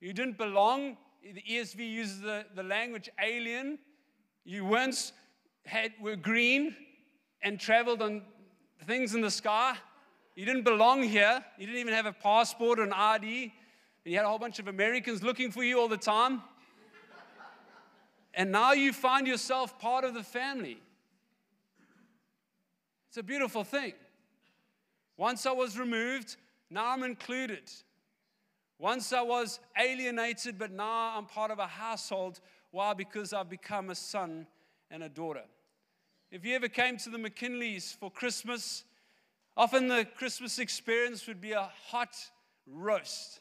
You 0.00 0.12
didn't 0.12 0.38
belong. 0.38 0.96
The 1.22 1.42
ESV 1.42 1.78
uses 1.78 2.20
the, 2.20 2.46
the 2.54 2.62
language 2.62 3.08
alien. 3.22 3.78
You 4.44 4.64
once 4.64 5.12
had, 5.64 5.92
were 6.00 6.16
green 6.16 6.74
and 7.42 7.60
traveled 7.60 8.02
on 8.02 8.22
things 8.86 9.14
in 9.14 9.20
the 9.20 9.30
sky. 9.30 9.76
You 10.34 10.44
didn't 10.44 10.64
belong 10.64 11.02
here. 11.02 11.44
You 11.58 11.66
didn't 11.66 11.80
even 11.80 11.94
have 11.94 12.06
a 12.06 12.12
passport 12.12 12.80
or 12.80 12.84
an 12.84 12.92
ID. 12.92 13.52
And 14.04 14.12
you 14.12 14.16
had 14.16 14.24
a 14.24 14.28
whole 14.28 14.38
bunch 14.38 14.58
of 14.58 14.68
Americans 14.68 15.22
looking 15.22 15.50
for 15.50 15.62
you 15.62 15.78
all 15.78 15.88
the 15.88 15.96
time. 15.96 16.42
And 18.38 18.52
now 18.52 18.70
you 18.72 18.92
find 18.92 19.26
yourself 19.26 19.80
part 19.80 20.04
of 20.04 20.14
the 20.14 20.22
family. 20.22 20.78
It's 23.08 23.16
a 23.16 23.22
beautiful 23.22 23.64
thing. 23.64 23.94
Once 25.16 25.44
I 25.44 25.50
was 25.50 25.76
removed, 25.76 26.36
now 26.70 26.86
I'm 26.86 27.02
included. 27.02 27.68
Once 28.78 29.12
I 29.12 29.22
was 29.22 29.58
alienated, 29.76 30.56
but 30.56 30.70
now 30.70 31.18
I'm 31.18 31.26
part 31.26 31.50
of 31.50 31.58
a 31.58 31.66
household. 31.66 32.38
Why? 32.70 32.94
Because 32.94 33.32
I've 33.32 33.50
become 33.50 33.90
a 33.90 33.96
son 33.96 34.46
and 34.88 35.02
a 35.02 35.08
daughter. 35.08 35.42
If 36.30 36.44
you 36.44 36.54
ever 36.54 36.68
came 36.68 36.96
to 36.98 37.10
the 37.10 37.18
McKinleys 37.18 37.96
for 37.96 38.08
Christmas, 38.08 38.84
often 39.56 39.88
the 39.88 40.06
Christmas 40.16 40.60
experience 40.60 41.26
would 41.26 41.40
be 41.40 41.52
a 41.52 41.70
hot 41.88 42.14
roast 42.68 43.40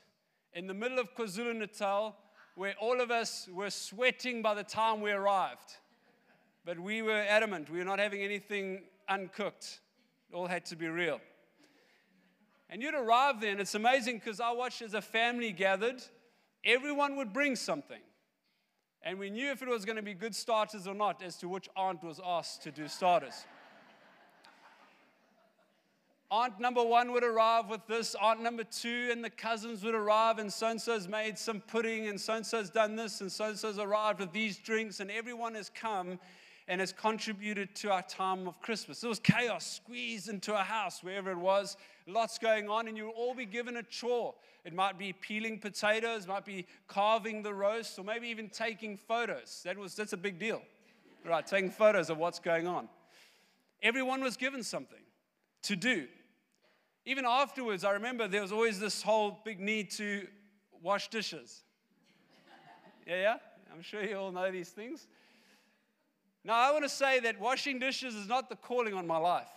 in 0.54 0.66
the 0.66 0.74
middle 0.74 0.98
of 0.98 1.14
KwaZulu 1.14 1.56
Natal 1.56 2.18
where 2.58 2.74
all 2.80 3.00
of 3.00 3.12
us 3.12 3.48
were 3.54 3.70
sweating 3.70 4.42
by 4.42 4.56
the 4.56 4.64
time 4.64 5.00
we 5.00 5.12
arrived. 5.12 5.78
But 6.66 6.80
we 6.80 7.04
were 7.04 7.22
adamant. 7.30 7.70
We 7.70 7.78
were 7.78 7.86
not 7.86 8.00
having 8.00 8.22
anything 8.24 8.82
uncooked. 9.08 9.80
It 10.32 10.36
all 10.36 10.48
had 10.48 10.66
to 10.66 10.76
be 10.76 10.88
real. 10.88 11.22
And 12.68 12.82
you'd 12.82 12.96
arrive 12.96 13.40
there, 13.42 13.52
and 13.52 13.62
it's 13.62 13.76
amazing 13.76 14.16
because 14.16 14.40
I 14.40 14.52
watched 14.52 14.82
as 14.82 14.96
a 14.96 15.04
family 15.04 15.52
gathered, 15.52 16.02
everyone 16.66 17.16
would 17.18 17.32
bring 17.32 17.56
something. 17.56 18.02
And 19.04 19.20
we 19.20 19.30
knew 19.30 19.52
if 19.52 19.62
it 19.62 19.70
was 19.70 19.86
going 19.86 19.98
to 19.98 20.02
be 20.02 20.16
good 20.16 20.36
starters 20.36 20.88
or 20.88 20.96
not 20.96 21.22
as 21.22 21.38
to 21.38 21.48
which 21.48 21.70
aunt 21.78 22.04
was 22.04 22.20
asked 22.26 22.64
to 22.64 22.72
do 22.72 22.88
starters. 22.88 23.46
Aunt 26.30 26.60
number 26.60 26.84
one 26.84 27.14
would 27.14 27.24
arrive 27.24 27.70
with 27.70 27.88
this, 27.88 28.14
aunt 28.22 28.42
number 28.42 28.66
two, 28.66 29.10
and 29.12 29.24
the 29.24 29.30
cousins 29.30 29.82
would 29.84 29.96
arrive, 29.96 30.40
and 30.40 30.52
so 30.52 30.68
and 30.68 30.82
so's 30.82 31.08
made 31.08 31.38
some 31.38 31.62
pudding, 31.62 32.10
and 32.10 32.20
so 32.20 32.34
and 32.34 32.46
so's 32.46 32.70
done 32.70 32.98
this, 32.98 33.22
and 33.22 33.32
so 33.32 33.46
and 33.46 33.58
so's 33.58 33.80
arrived 33.80 34.20
with 34.20 34.34
these 34.34 34.58
drinks, 34.58 35.00
and 35.00 35.10
everyone 35.10 35.56
has 35.56 35.70
come 35.70 36.20
and 36.68 36.82
has 36.82 36.92
contributed 36.92 37.74
to 37.76 37.90
our 37.92 38.02
time 38.02 38.46
of 38.46 38.60
Christmas. 38.60 39.00
There 39.00 39.08
was 39.08 39.20
chaos 39.20 39.66
squeezed 39.66 40.28
into 40.28 40.54
a 40.54 40.64
house, 40.64 41.02
wherever 41.02 41.32
it 41.32 41.38
was, 41.38 41.78
lots 42.08 42.38
going 42.38 42.68
on, 42.68 42.90
and 42.90 42.98
you'll 42.98 43.12
all 43.12 43.34
be 43.34 43.46
given 43.46 43.78
a 43.78 43.84
chore. 43.84 44.36
It 44.66 44.74
might 44.74 45.00
be 45.00 45.14
peeling 45.14 45.60
potatoes, 45.60 46.28
might 46.28 46.44
be 46.44 46.66
carving 46.90 47.42
the 47.42 47.54
roast, 47.54 47.98
or 47.98 48.04
maybe 48.04 48.28
even 48.28 48.50
taking 48.50 48.98
photos. 48.98 49.62
That 49.64 49.78
was, 49.78 49.96
that's 49.96 50.12
a 50.12 50.18
big 50.18 50.40
deal, 50.40 50.62
right? 51.26 51.48
Taking 51.48 51.72
photos 51.72 52.10
of 52.10 52.18
what's 52.18 52.40
going 52.40 52.68
on. 52.68 52.90
Everyone 53.82 54.22
was 54.22 54.36
given 54.36 54.62
something 54.62 55.00
to 55.64 55.78
do. 55.78 56.08
Even 57.08 57.24
afterwards, 57.26 57.86
I 57.86 57.92
remember 57.92 58.28
there 58.28 58.42
was 58.42 58.52
always 58.52 58.82
this 58.82 59.02
whole 59.02 59.40
big 59.46 59.62
need 59.62 59.92
to 59.92 60.28
wash 60.84 61.08
dishes. 61.08 61.64
Yeah, 63.08 63.22
yeah? 63.22 63.38
I'm 63.74 63.82
sure 63.82 64.04
you 64.04 64.18
all 64.18 64.30
know 64.34 64.52
these 64.52 64.72
things. 64.72 65.08
Now, 66.44 66.56
I 66.56 66.70
want 66.72 66.84
to 66.84 66.90
say 66.90 67.22
that 67.22 67.40
washing 67.40 67.80
dishes 67.80 68.14
is 68.14 68.28
not 68.28 68.50
the 68.50 68.58
calling 68.58 68.94
on 68.94 69.08
my 69.08 69.16
life. 69.16 69.48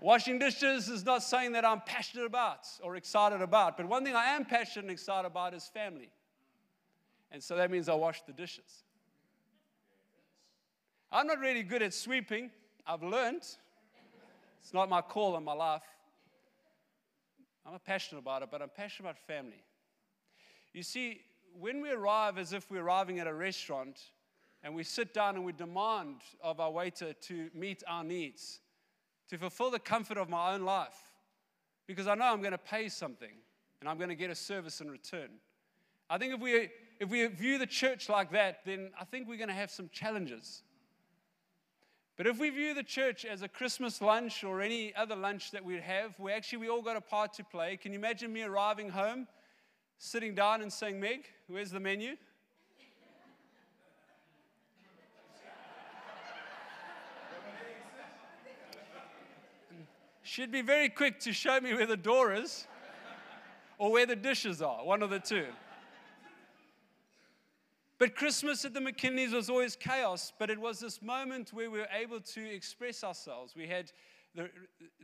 washing 0.00 0.38
dishes 0.38 0.88
is 0.88 1.04
not 1.04 1.22
something 1.22 1.52
that 1.52 1.66
I'm 1.66 1.82
passionate 1.82 2.24
about 2.24 2.66
or 2.82 2.96
excited 2.96 3.42
about. 3.42 3.76
But 3.76 3.86
one 3.86 4.02
thing 4.02 4.16
I 4.16 4.30
am 4.30 4.46
passionate 4.46 4.84
and 4.84 4.90
excited 4.90 5.26
about 5.26 5.52
is 5.52 5.66
family. 5.66 6.08
And 7.30 7.42
so 7.42 7.54
that 7.56 7.70
means 7.70 7.90
I 7.90 7.94
wash 7.96 8.22
the 8.22 8.32
dishes. 8.32 8.84
I'm 11.12 11.26
not 11.26 11.38
really 11.38 11.64
good 11.64 11.82
at 11.82 11.92
sweeping. 11.92 12.50
I've 12.86 13.02
learned. 13.02 13.42
It's 14.60 14.74
not 14.74 14.88
my 14.88 15.00
call 15.00 15.36
in 15.36 15.44
my 15.44 15.52
life. 15.52 15.82
I'm 17.64 17.72
not 17.72 17.84
passionate 17.84 18.20
about 18.20 18.42
it, 18.42 18.48
but 18.50 18.62
I'm 18.62 18.68
passionate 18.68 19.08
about 19.10 19.18
family. 19.18 19.62
You 20.72 20.82
see, 20.82 21.20
when 21.58 21.80
we 21.80 21.90
arrive 21.90 22.38
as 22.38 22.52
if 22.52 22.70
we're 22.70 22.82
arriving 22.82 23.18
at 23.18 23.26
a 23.26 23.34
restaurant 23.34 24.00
and 24.62 24.74
we 24.74 24.84
sit 24.84 25.12
down 25.12 25.36
and 25.36 25.44
we 25.44 25.52
demand 25.52 26.16
of 26.42 26.60
our 26.60 26.70
waiter 26.70 27.12
to 27.12 27.50
meet 27.54 27.82
our 27.88 28.04
needs, 28.04 28.60
to 29.28 29.38
fulfill 29.38 29.70
the 29.70 29.78
comfort 29.78 30.18
of 30.18 30.28
my 30.28 30.54
own 30.54 30.62
life, 30.62 31.12
because 31.86 32.06
I 32.06 32.14
know 32.14 32.24
I'm 32.24 32.40
going 32.40 32.52
to 32.52 32.58
pay 32.58 32.88
something 32.88 33.32
and 33.80 33.88
I'm 33.88 33.96
going 33.96 34.10
to 34.10 34.14
get 34.14 34.30
a 34.30 34.34
service 34.34 34.80
in 34.80 34.90
return. 34.90 35.30
I 36.08 36.18
think 36.18 36.34
if 36.34 36.40
we, 36.40 36.68
if 36.98 37.08
we 37.08 37.26
view 37.26 37.58
the 37.58 37.66
church 37.66 38.08
like 38.08 38.32
that, 38.32 38.58
then 38.64 38.90
I 39.00 39.04
think 39.04 39.28
we're 39.28 39.38
going 39.38 39.48
to 39.48 39.54
have 39.54 39.70
some 39.70 39.88
challenges. 39.92 40.62
But 42.20 42.26
if 42.26 42.38
we 42.38 42.50
view 42.50 42.74
the 42.74 42.82
church 42.82 43.24
as 43.24 43.40
a 43.40 43.48
Christmas 43.48 44.02
lunch 44.02 44.44
or 44.44 44.60
any 44.60 44.94
other 44.94 45.16
lunch 45.16 45.52
that 45.52 45.64
we 45.64 45.80
have, 45.80 46.12
we 46.18 46.32
actually 46.32 46.58
we 46.58 46.68
all 46.68 46.82
got 46.82 46.94
a 46.94 47.00
part 47.00 47.32
to 47.32 47.44
play. 47.44 47.78
Can 47.78 47.94
you 47.94 47.98
imagine 47.98 48.30
me 48.30 48.42
arriving 48.42 48.90
home, 48.90 49.26
sitting 49.96 50.34
down 50.34 50.60
and 50.60 50.70
saying, 50.70 51.00
Meg, 51.00 51.24
where's 51.48 51.70
the 51.70 51.80
menu? 51.80 52.16
She'd 60.22 60.52
be 60.52 60.60
very 60.60 60.90
quick 60.90 61.20
to 61.20 61.32
show 61.32 61.58
me 61.58 61.72
where 61.72 61.86
the 61.86 61.96
door 61.96 62.34
is. 62.34 62.66
or 63.78 63.90
where 63.90 64.04
the 64.04 64.14
dishes 64.14 64.60
are, 64.60 64.84
one 64.84 65.02
of 65.02 65.08
the 65.08 65.20
two. 65.20 65.46
But 68.00 68.16
Christmas 68.16 68.64
at 68.64 68.72
the 68.72 68.80
McKinleys 68.80 69.34
was 69.34 69.50
always 69.50 69.76
chaos, 69.76 70.32
but 70.38 70.48
it 70.48 70.58
was 70.58 70.80
this 70.80 71.02
moment 71.02 71.52
where 71.52 71.70
we 71.70 71.80
were 71.80 71.88
able 71.92 72.18
to 72.18 72.50
express 72.50 73.04
ourselves. 73.04 73.54
We 73.54 73.66
had 73.66 73.92
the, 74.34 74.48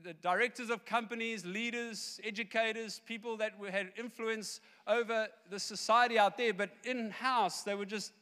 the 0.02 0.14
directors 0.14 0.70
of 0.70 0.86
companies, 0.86 1.44
leaders, 1.44 2.18
educators, 2.24 3.02
people 3.04 3.36
that 3.36 3.52
had 3.70 3.92
influence 3.98 4.60
over 4.86 5.28
the 5.50 5.60
society 5.60 6.18
out 6.18 6.38
there, 6.38 6.54
but 6.54 6.70
in 6.84 7.10
house, 7.10 7.64
they 7.64 7.74
were 7.74 7.84
just 7.84 8.12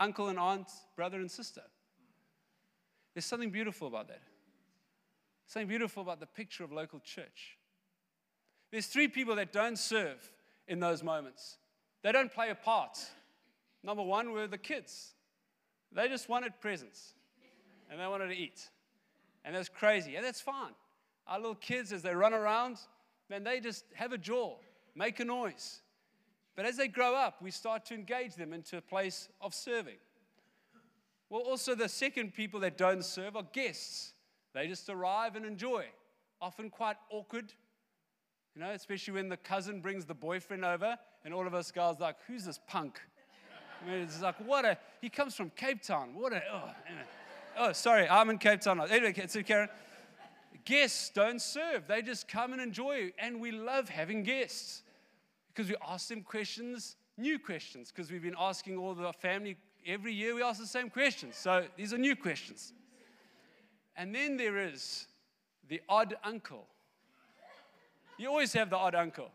uncle 0.00 0.28
and 0.28 0.38
aunt, 0.38 0.70
brother 0.96 1.20
and 1.20 1.30
sister. 1.30 1.62
There's 3.12 3.26
something 3.26 3.50
beautiful 3.50 3.86
about 3.86 4.08
that. 4.08 4.22
Something 5.46 5.68
beautiful 5.68 6.02
about 6.02 6.20
the 6.20 6.26
picture 6.26 6.64
of 6.64 6.72
local 6.72 7.00
church. 7.00 7.58
There's 8.72 8.86
three 8.86 9.08
people 9.08 9.36
that 9.36 9.52
don't 9.52 9.78
serve 9.78 10.32
in 10.66 10.80
those 10.80 11.02
moments, 11.02 11.58
they 12.02 12.12
don't 12.12 12.32
play 12.32 12.48
a 12.48 12.54
part. 12.54 12.98
Number 13.82 14.02
one 14.02 14.32
were 14.32 14.46
the 14.46 14.58
kids. 14.58 15.14
They 15.92 16.08
just 16.08 16.28
wanted 16.28 16.60
presents 16.60 17.14
and 17.90 18.00
they 18.00 18.06
wanted 18.06 18.28
to 18.28 18.36
eat. 18.36 18.68
And 19.44 19.54
that's 19.54 19.68
crazy. 19.68 20.16
And 20.16 20.24
that's 20.24 20.40
fine. 20.40 20.72
Our 21.26 21.38
little 21.38 21.54
kids, 21.54 21.92
as 21.92 22.02
they 22.02 22.14
run 22.14 22.34
around, 22.34 22.78
man, 23.30 23.44
they 23.44 23.60
just 23.60 23.84
have 23.94 24.12
a 24.12 24.18
jaw, 24.18 24.56
make 24.94 25.20
a 25.20 25.24
noise. 25.24 25.80
But 26.56 26.66
as 26.66 26.76
they 26.76 26.88
grow 26.88 27.14
up, 27.14 27.40
we 27.40 27.50
start 27.50 27.84
to 27.86 27.94
engage 27.94 28.34
them 28.34 28.52
into 28.52 28.76
a 28.76 28.80
place 28.80 29.28
of 29.40 29.54
serving. 29.54 29.98
Well, 31.30 31.42
also, 31.42 31.74
the 31.74 31.88
second 31.88 32.34
people 32.34 32.60
that 32.60 32.78
don't 32.78 33.04
serve 33.04 33.36
are 33.36 33.46
guests. 33.52 34.12
They 34.54 34.66
just 34.66 34.88
arrive 34.88 35.36
and 35.36 35.44
enjoy, 35.44 35.84
often 36.40 36.70
quite 36.70 36.96
awkward, 37.10 37.52
you 38.54 38.62
know, 38.62 38.70
especially 38.70 39.14
when 39.14 39.28
the 39.28 39.36
cousin 39.36 39.80
brings 39.80 40.06
the 40.06 40.14
boyfriend 40.14 40.64
over, 40.64 40.96
and 41.24 41.34
all 41.34 41.46
of 41.46 41.54
us 41.54 41.70
guys 41.70 42.00
like, 42.00 42.16
who's 42.26 42.44
this 42.44 42.58
punk? 42.66 42.98
I 43.80 43.90
mean, 43.90 44.00
it's 44.00 44.20
like, 44.20 44.36
what 44.46 44.64
a, 44.64 44.76
he 45.00 45.08
comes 45.08 45.34
from 45.34 45.50
Cape 45.50 45.82
Town. 45.82 46.10
What 46.14 46.32
a, 46.32 46.42
oh, 46.52 46.70
oh 47.58 47.72
sorry, 47.72 48.08
I'm 48.08 48.30
in 48.30 48.38
Cape 48.38 48.60
Town. 48.60 48.80
Anyway, 48.90 49.14
so 49.26 49.42
Karen, 49.42 49.68
guests 50.64 51.10
don't 51.10 51.40
serve. 51.40 51.86
They 51.86 52.02
just 52.02 52.28
come 52.28 52.52
and 52.52 52.60
enjoy. 52.60 53.12
And 53.18 53.40
we 53.40 53.52
love 53.52 53.88
having 53.88 54.22
guests 54.22 54.82
because 55.48 55.68
we 55.68 55.76
ask 55.86 56.08
them 56.08 56.22
questions, 56.22 56.96
new 57.16 57.38
questions, 57.38 57.90
because 57.90 58.10
we've 58.10 58.22
been 58.22 58.36
asking 58.38 58.76
all 58.76 58.94
the 58.94 59.12
family 59.12 59.56
every 59.86 60.12
year, 60.12 60.34
we 60.34 60.42
ask 60.42 60.60
the 60.60 60.66
same 60.66 60.90
questions. 60.90 61.36
So 61.36 61.64
these 61.76 61.92
are 61.92 61.98
new 61.98 62.14
questions. 62.14 62.72
And 63.96 64.14
then 64.14 64.36
there 64.36 64.58
is 64.58 65.06
the 65.68 65.80
odd 65.88 66.16
uncle. 66.22 66.66
You 68.18 68.28
always 68.28 68.52
have 68.52 68.70
the 68.70 68.76
odd 68.76 68.94
uncle. 68.94 69.30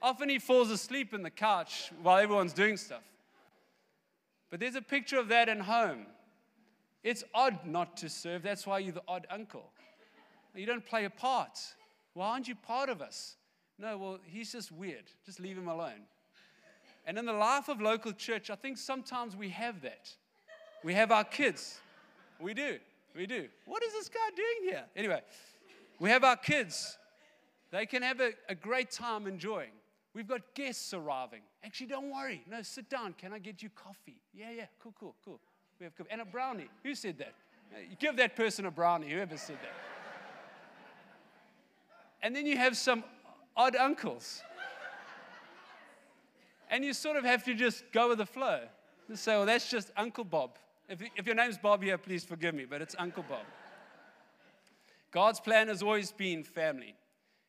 Often 0.00 0.28
he 0.28 0.38
falls 0.38 0.70
asleep 0.70 1.12
in 1.12 1.22
the 1.22 1.30
couch 1.30 1.90
while 2.02 2.18
everyone's 2.18 2.52
doing 2.52 2.76
stuff. 2.76 3.02
But 4.50 4.60
there's 4.60 4.76
a 4.76 4.82
picture 4.82 5.18
of 5.18 5.28
that 5.28 5.48
in 5.48 5.60
home. 5.60 6.06
It's 7.04 7.24
odd 7.34 7.64
not 7.64 7.96
to 7.98 8.08
serve. 8.08 8.42
That's 8.42 8.66
why 8.66 8.80
you're 8.80 8.92
the 8.92 9.02
odd 9.06 9.26
uncle. 9.30 9.70
You 10.54 10.66
don't 10.66 10.84
play 10.84 11.04
a 11.04 11.10
part. 11.10 11.58
Why 12.14 12.30
aren't 12.30 12.48
you 12.48 12.54
part 12.54 12.88
of 12.88 13.00
us? 13.00 13.36
No, 13.78 13.96
well, 13.96 14.18
he's 14.24 14.52
just 14.52 14.72
weird. 14.72 15.04
Just 15.24 15.38
leave 15.38 15.56
him 15.56 15.68
alone. 15.68 16.02
And 17.06 17.16
in 17.16 17.24
the 17.24 17.32
life 17.32 17.68
of 17.68 17.80
local 17.80 18.12
church, 18.12 18.50
I 18.50 18.56
think 18.56 18.76
sometimes 18.76 19.36
we 19.36 19.50
have 19.50 19.82
that. 19.82 20.10
We 20.82 20.94
have 20.94 21.12
our 21.12 21.24
kids. 21.24 21.80
We 22.40 22.54
do. 22.54 22.78
We 23.14 23.26
do. 23.26 23.48
What 23.66 23.82
is 23.82 23.92
this 23.92 24.08
guy 24.08 24.34
doing 24.34 24.72
here? 24.72 24.84
Anyway, 24.96 25.22
we 25.98 26.10
have 26.10 26.24
our 26.24 26.36
kids. 26.36 26.98
They 27.70 27.86
can 27.86 28.02
have 28.02 28.20
a, 28.20 28.32
a 28.48 28.54
great 28.54 28.90
time 28.90 29.26
enjoying. 29.26 29.70
We've 30.14 30.26
got 30.26 30.54
guests 30.54 30.94
arriving. 30.94 31.42
Actually, 31.64 31.88
don't 31.88 32.10
worry. 32.10 32.42
No, 32.50 32.62
sit 32.62 32.88
down. 32.88 33.14
Can 33.14 33.32
I 33.32 33.38
get 33.38 33.62
you 33.62 33.68
coffee? 33.70 34.20
Yeah, 34.34 34.50
yeah. 34.50 34.64
Cool, 34.82 34.94
cool, 34.98 35.14
cool. 35.24 35.40
We 35.78 35.84
have 35.84 35.96
coffee. 35.96 36.10
And 36.10 36.20
a 36.20 36.24
brownie. 36.24 36.68
Who 36.82 36.94
said 36.94 37.18
that? 37.18 37.34
You 37.88 37.96
give 37.98 38.16
that 38.16 38.34
person 38.34 38.66
a 38.66 38.70
brownie, 38.70 39.10
whoever 39.10 39.36
said 39.36 39.58
that. 39.62 39.72
And 42.22 42.34
then 42.34 42.46
you 42.46 42.56
have 42.56 42.76
some 42.76 43.04
odd 43.56 43.76
uncles. 43.76 44.42
And 46.70 46.84
you 46.84 46.92
sort 46.92 47.16
of 47.16 47.24
have 47.24 47.44
to 47.44 47.54
just 47.54 47.84
go 47.92 48.08
with 48.08 48.18
the 48.18 48.26
flow. 48.26 48.62
Just 49.08 49.22
say, 49.24 49.36
well, 49.36 49.46
that's 49.46 49.70
just 49.70 49.90
Uncle 49.96 50.24
Bob. 50.24 50.58
If, 50.88 51.00
if 51.16 51.26
your 51.26 51.34
name's 51.34 51.58
Bob 51.58 51.82
here, 51.82 51.96
please 51.96 52.24
forgive 52.24 52.54
me, 52.54 52.64
but 52.64 52.82
it's 52.82 52.96
Uncle 52.98 53.24
Bob. 53.28 53.44
God's 55.10 55.40
plan 55.40 55.68
has 55.68 55.82
always 55.82 56.12
been 56.12 56.42
family. 56.42 56.94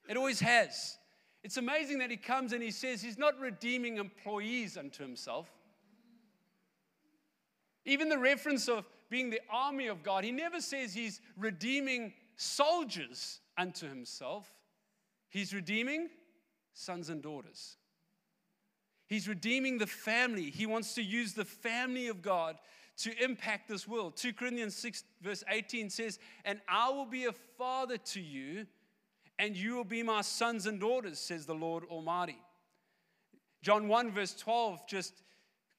It 0.08 0.18
always 0.18 0.40
has. 0.40 0.99
It's 1.44 1.58
amazing 1.58 2.00
that 2.00 2.12
he 2.12 2.18
comes 2.18 2.54
and 2.54 2.62
he 2.62 2.72
says 2.72 3.02
he's 3.02 3.18
not 3.18 3.40
redeeming 3.40 3.98
employees 3.98 4.78
unto 4.78 5.04
himself. 5.04 5.50
Even 7.86 8.10
the 8.10 8.18
reference 8.18 8.68
of 8.68 8.86
being 9.10 9.30
the 9.30 9.40
army 9.50 9.88
of 9.88 10.04
God, 10.04 10.24
he 10.24 10.32
never 10.32 10.60
says 10.60 10.94
he's 10.94 11.22
redeeming 11.38 12.14
soldiers 12.36 13.40
unto 13.58 13.88
himself. 13.88 14.48
He's 15.30 15.54
redeeming 15.54 16.10
sons 16.74 17.10
and 17.10 17.22
daughters. 17.22 17.78
He's 19.08 19.28
redeeming 19.28 19.78
the 19.78 19.88
family. 19.88 20.52
He 20.52 20.66
wants 20.66 20.94
to 20.96 21.02
use 21.02 21.34
the 21.34 21.46
family 21.46 22.10
of 22.10 22.22
God 22.22 22.60
to 22.98 23.24
impact 23.24 23.70
this 23.70 23.88
world. 23.88 24.18
2 24.18 24.34
Corinthians 24.34 24.76
6, 24.76 25.04
verse 25.22 25.44
18 25.50 25.90
says, 25.90 26.20
And 26.46 26.60
I 26.68 26.90
will 26.90 27.06
be 27.06 27.26
a 27.26 27.32
father 27.58 27.98
to 27.98 28.22
you 28.22 28.68
and 29.40 29.56
you 29.56 29.74
will 29.74 29.86
be 29.86 30.04
my 30.04 30.22
sons 30.22 30.68
and 30.68 30.80
daughters, 30.82 31.18
says 31.18 31.46
the 31.46 31.56
Lord 31.56 31.86
Almighty. 31.86 32.38
John 33.64 33.88
1, 33.88 34.12
verse 34.12 34.36
12 34.36 34.86
just 34.86 35.24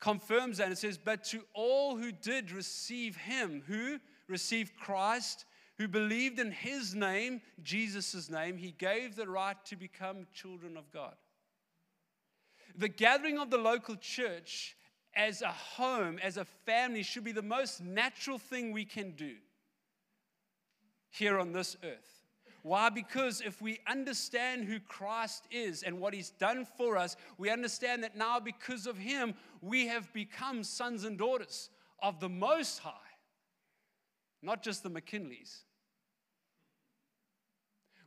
confirms 0.01 0.59
that. 0.59 0.73
It 0.73 0.79
says, 0.79 0.99
But 0.99 1.25
to 1.25 1.43
all 1.53 1.97
who 1.97 2.11
did 2.11 2.51
receive 2.51 3.17
him, 3.17 3.63
who 3.67 3.99
received 4.29 4.73
Christ, 4.77 5.45
who 5.77 5.89
believed 5.89 6.41
in 6.41 6.51
his 6.51 6.95
name, 6.95 7.43
Jesus' 7.63 8.31
name, 8.31 8.57
he 8.57 8.73
gave 8.73 9.15
the 9.15 9.29
right 9.29 9.57
to 9.67 9.77
become 9.77 10.27
children 10.33 10.79
of 10.79 10.91
God. 10.91 11.15
The 12.77 12.89
gathering 12.89 13.39
of 13.39 13.51
the 13.51 13.59
local 13.59 13.97
church 13.97 14.75
as 15.15 15.43
a 15.43 15.49
home, 15.49 16.19
as 16.23 16.39
a 16.39 16.45
family, 16.45 17.03
should 17.03 17.25
be 17.25 17.33
the 17.33 17.43
most 17.43 17.83
natural 17.83 18.39
thing 18.39 18.73
we 18.73 18.87
can 18.87 19.11
do 19.13 19.35
here 21.11 21.39
on 21.39 21.53
this 21.53 21.77
earth. 21.83 22.20
Why? 22.63 22.91
Because 22.91 23.41
if 23.41 23.63
we 23.63 23.81
understand 23.87 24.65
who 24.65 24.81
Christ 24.81 25.45
is 25.51 25.83
and 25.83 25.99
what 26.01 26.15
he's 26.15 26.31
done 26.31 26.67
for 26.77 26.97
us, 26.97 27.17
we 27.39 27.51
understand 27.51 28.03
that 28.05 28.17
now 28.17 28.39
because 28.39 28.87
of 28.87 28.99
him, 28.99 29.35
we 29.63 29.87
have 29.87 30.13
become 30.13 30.63
sons 30.63 31.05
and 31.05 31.17
daughters 31.17 31.71
of 32.03 32.21
the 32.21 32.29
Most 32.29 32.81
High, 32.81 32.93
not 34.43 34.63
just 34.63 34.83
the 34.83 34.91
McKinleys. 34.91 35.63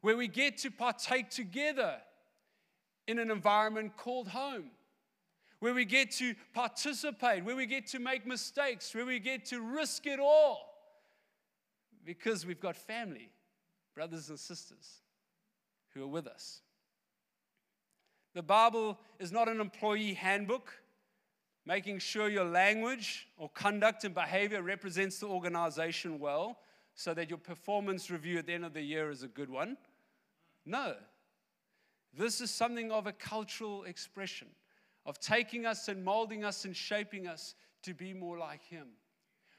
Where 0.01 0.17
we 0.17 0.27
get 0.27 0.57
to 0.59 0.71
partake 0.71 1.29
together 1.29 1.97
in 3.07 3.19
an 3.19 3.31
environment 3.31 3.97
called 3.97 4.27
home 4.29 4.71
where 5.63 5.73
we 5.73 5.85
get 5.85 6.11
to 6.11 6.35
participate, 6.53 7.45
where 7.45 7.55
we 7.55 7.65
get 7.65 7.87
to 7.87 7.97
make 7.97 8.27
mistakes, 8.27 8.93
where 8.93 9.05
we 9.05 9.17
get 9.17 9.45
to 9.45 9.61
risk 9.61 10.05
it 10.05 10.19
all 10.19 10.73
because 12.05 12.45
we've 12.45 12.59
got 12.59 12.75
family 12.75 13.29
brothers 13.95 14.29
and 14.29 14.39
sisters 14.39 15.01
who 15.93 16.03
are 16.03 16.07
with 16.07 16.27
us. 16.27 16.61
The 18.33 18.41
Bible 18.41 18.99
is 19.19 19.31
not 19.31 19.47
an 19.47 19.61
employee 19.61 20.13
handbook, 20.13 20.73
making 21.65 21.99
sure 21.99 22.29
your 22.29 22.45
language 22.45 23.27
or 23.37 23.49
conduct 23.49 24.03
and 24.03 24.13
behavior 24.13 24.61
represents 24.61 25.19
the 25.19 25.27
organization 25.27 26.19
well 26.19 26.59
so 26.95 27.13
that 27.13 27.29
your 27.29 27.37
performance 27.37 28.09
review 28.09 28.37
at 28.39 28.47
the 28.47 28.53
end 28.53 28.65
of 28.65 28.73
the 28.73 28.81
year 28.81 29.09
is 29.09 29.23
a 29.23 29.27
good 29.27 29.49
one. 29.49 29.77
No. 30.65 30.95
This 32.15 32.41
is 32.41 32.51
something 32.51 32.91
of 32.91 33.07
a 33.07 33.11
cultural 33.11 33.83
expression 33.83 34.47
of 35.05 35.19
taking 35.19 35.65
us 35.65 35.87
and 35.87 36.03
molding 36.03 36.43
us 36.43 36.65
and 36.65 36.75
shaping 36.75 37.27
us 37.27 37.55
to 37.83 37.93
be 37.93 38.13
more 38.13 38.37
like 38.37 38.63
Him. 38.63 38.87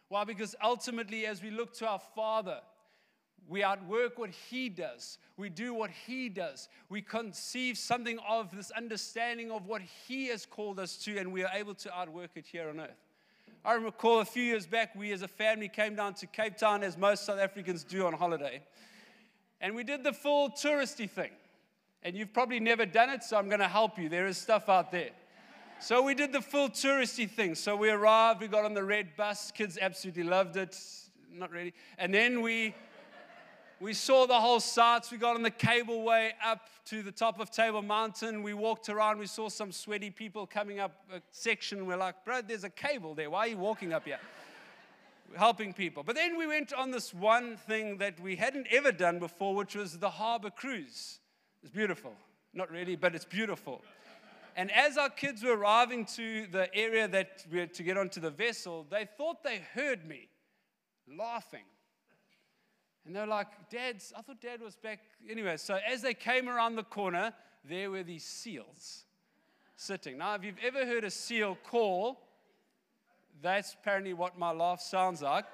Why? 0.08 0.24
Because 0.24 0.54
ultimately, 0.62 1.26
as 1.26 1.42
we 1.42 1.50
look 1.50 1.74
to 1.74 1.88
our 1.88 1.98
Father, 2.14 2.60
we 3.48 3.62
outwork 3.62 4.18
what 4.18 4.30
he 4.30 4.68
does. 4.68 5.18
We 5.36 5.50
do 5.50 5.74
what 5.74 5.90
he 5.90 6.28
does. 6.28 6.68
We 6.88 7.02
conceive 7.02 7.76
something 7.76 8.18
of 8.28 8.54
this 8.54 8.70
understanding 8.70 9.50
of 9.50 9.66
what 9.66 9.82
he 9.82 10.28
has 10.28 10.46
called 10.46 10.78
us 10.80 10.96
to, 11.04 11.18
and 11.18 11.32
we 11.32 11.44
are 11.44 11.50
able 11.54 11.74
to 11.74 11.94
outwork 11.94 12.30
it 12.36 12.46
here 12.46 12.68
on 12.68 12.80
earth. 12.80 13.04
I 13.64 13.74
recall 13.74 14.20
a 14.20 14.24
few 14.24 14.42
years 14.42 14.66
back, 14.66 14.94
we 14.94 15.12
as 15.12 15.22
a 15.22 15.28
family 15.28 15.68
came 15.68 15.94
down 15.94 16.14
to 16.14 16.26
Cape 16.26 16.56
Town, 16.56 16.82
as 16.82 16.96
most 16.96 17.24
South 17.24 17.38
Africans 17.38 17.82
do 17.82 18.06
on 18.06 18.12
holiday. 18.12 18.62
And 19.60 19.74
we 19.74 19.84
did 19.84 20.04
the 20.04 20.12
full 20.12 20.50
touristy 20.50 21.08
thing. 21.08 21.30
And 22.02 22.14
you've 22.14 22.34
probably 22.34 22.60
never 22.60 22.84
done 22.84 23.08
it, 23.08 23.24
so 23.24 23.38
I'm 23.38 23.48
going 23.48 23.60
to 23.60 23.68
help 23.68 23.98
you. 23.98 24.10
There 24.10 24.26
is 24.26 24.36
stuff 24.36 24.68
out 24.68 24.92
there. 24.92 25.10
So 25.80 26.02
we 26.02 26.14
did 26.14 26.32
the 26.32 26.42
full 26.42 26.68
touristy 26.68 27.28
thing. 27.28 27.54
So 27.54 27.74
we 27.76 27.90
arrived, 27.90 28.40
we 28.42 28.48
got 28.48 28.64
on 28.64 28.74
the 28.74 28.84
red 28.84 29.16
bus. 29.16 29.50
Kids 29.50 29.78
absolutely 29.80 30.22
loved 30.22 30.56
it. 30.56 30.78
Not 31.32 31.50
really. 31.50 31.72
And 31.98 32.12
then 32.12 32.42
we 32.42 32.74
we 33.80 33.92
saw 33.92 34.26
the 34.26 34.40
whole 34.40 34.60
sights. 34.60 35.10
We 35.10 35.18
got 35.18 35.36
on 35.36 35.42
the 35.42 35.50
cableway 35.50 36.30
up 36.44 36.68
to 36.86 37.02
the 37.02 37.12
top 37.12 37.40
of 37.40 37.50
Table 37.50 37.82
Mountain. 37.82 38.42
We 38.42 38.54
walked 38.54 38.88
around. 38.88 39.18
We 39.18 39.26
saw 39.26 39.48
some 39.48 39.72
sweaty 39.72 40.10
people 40.10 40.46
coming 40.46 40.80
up 40.80 40.92
a 41.12 41.20
section. 41.30 41.86
We're 41.86 41.96
like, 41.96 42.24
bro, 42.24 42.40
there's 42.42 42.64
a 42.64 42.70
cable 42.70 43.14
there. 43.14 43.30
Why 43.30 43.40
are 43.40 43.48
you 43.48 43.58
walking 43.58 43.92
up 43.92 44.04
here? 44.04 44.18
Helping 45.36 45.72
people. 45.72 46.02
But 46.02 46.14
then 46.14 46.38
we 46.38 46.46
went 46.46 46.72
on 46.72 46.90
this 46.90 47.12
one 47.12 47.56
thing 47.56 47.98
that 47.98 48.20
we 48.20 48.36
hadn't 48.36 48.68
ever 48.70 48.92
done 48.92 49.18
before, 49.18 49.54
which 49.54 49.74
was 49.74 49.98
the 49.98 50.10
harbor 50.10 50.50
cruise. 50.50 51.18
It's 51.62 51.72
beautiful. 51.72 52.12
Not 52.52 52.70
really, 52.70 52.94
but 52.94 53.14
it's 53.14 53.24
beautiful. 53.24 53.82
And 54.56 54.70
as 54.70 54.96
our 54.96 55.10
kids 55.10 55.42
were 55.42 55.56
arriving 55.56 56.04
to 56.14 56.46
the 56.46 56.72
area 56.74 57.08
that 57.08 57.44
we 57.50 57.58
had 57.58 57.74
to 57.74 57.82
get 57.82 57.98
onto 57.98 58.20
the 58.20 58.30
vessel, 58.30 58.86
they 58.88 59.08
thought 59.16 59.42
they 59.42 59.62
heard 59.74 60.06
me 60.06 60.28
laughing. 61.08 61.64
And 63.06 63.14
they're 63.14 63.26
like, 63.26 63.48
Dad's, 63.70 64.12
I 64.16 64.22
thought 64.22 64.40
Dad 64.40 64.62
was 64.62 64.76
back. 64.76 65.00
Anyway, 65.28 65.56
so 65.58 65.78
as 65.86 66.00
they 66.00 66.14
came 66.14 66.48
around 66.48 66.76
the 66.76 66.84
corner, 66.84 67.34
there 67.64 67.90
were 67.90 68.02
these 68.02 68.24
seals 68.24 69.04
sitting. 69.76 70.18
Now, 70.18 70.34
if 70.34 70.44
you've 70.44 70.58
ever 70.62 70.86
heard 70.86 71.04
a 71.04 71.10
seal 71.10 71.58
call, 71.64 72.20
that's 73.42 73.74
apparently 73.74 74.14
what 74.14 74.38
my 74.38 74.52
laugh 74.52 74.80
sounds 74.80 75.20
like. 75.20 75.44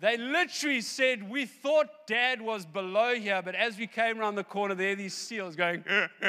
They 0.00 0.16
literally 0.16 0.80
said, 0.80 1.30
We 1.30 1.46
thought 1.46 2.08
dad 2.08 2.42
was 2.42 2.66
below 2.66 3.14
here, 3.14 3.40
but 3.40 3.54
as 3.54 3.78
we 3.78 3.86
came 3.86 4.18
around 4.18 4.34
the 4.34 4.42
corner, 4.42 4.74
there 4.74 4.96
these 4.96 5.14
seals 5.14 5.54
going. 5.54 5.84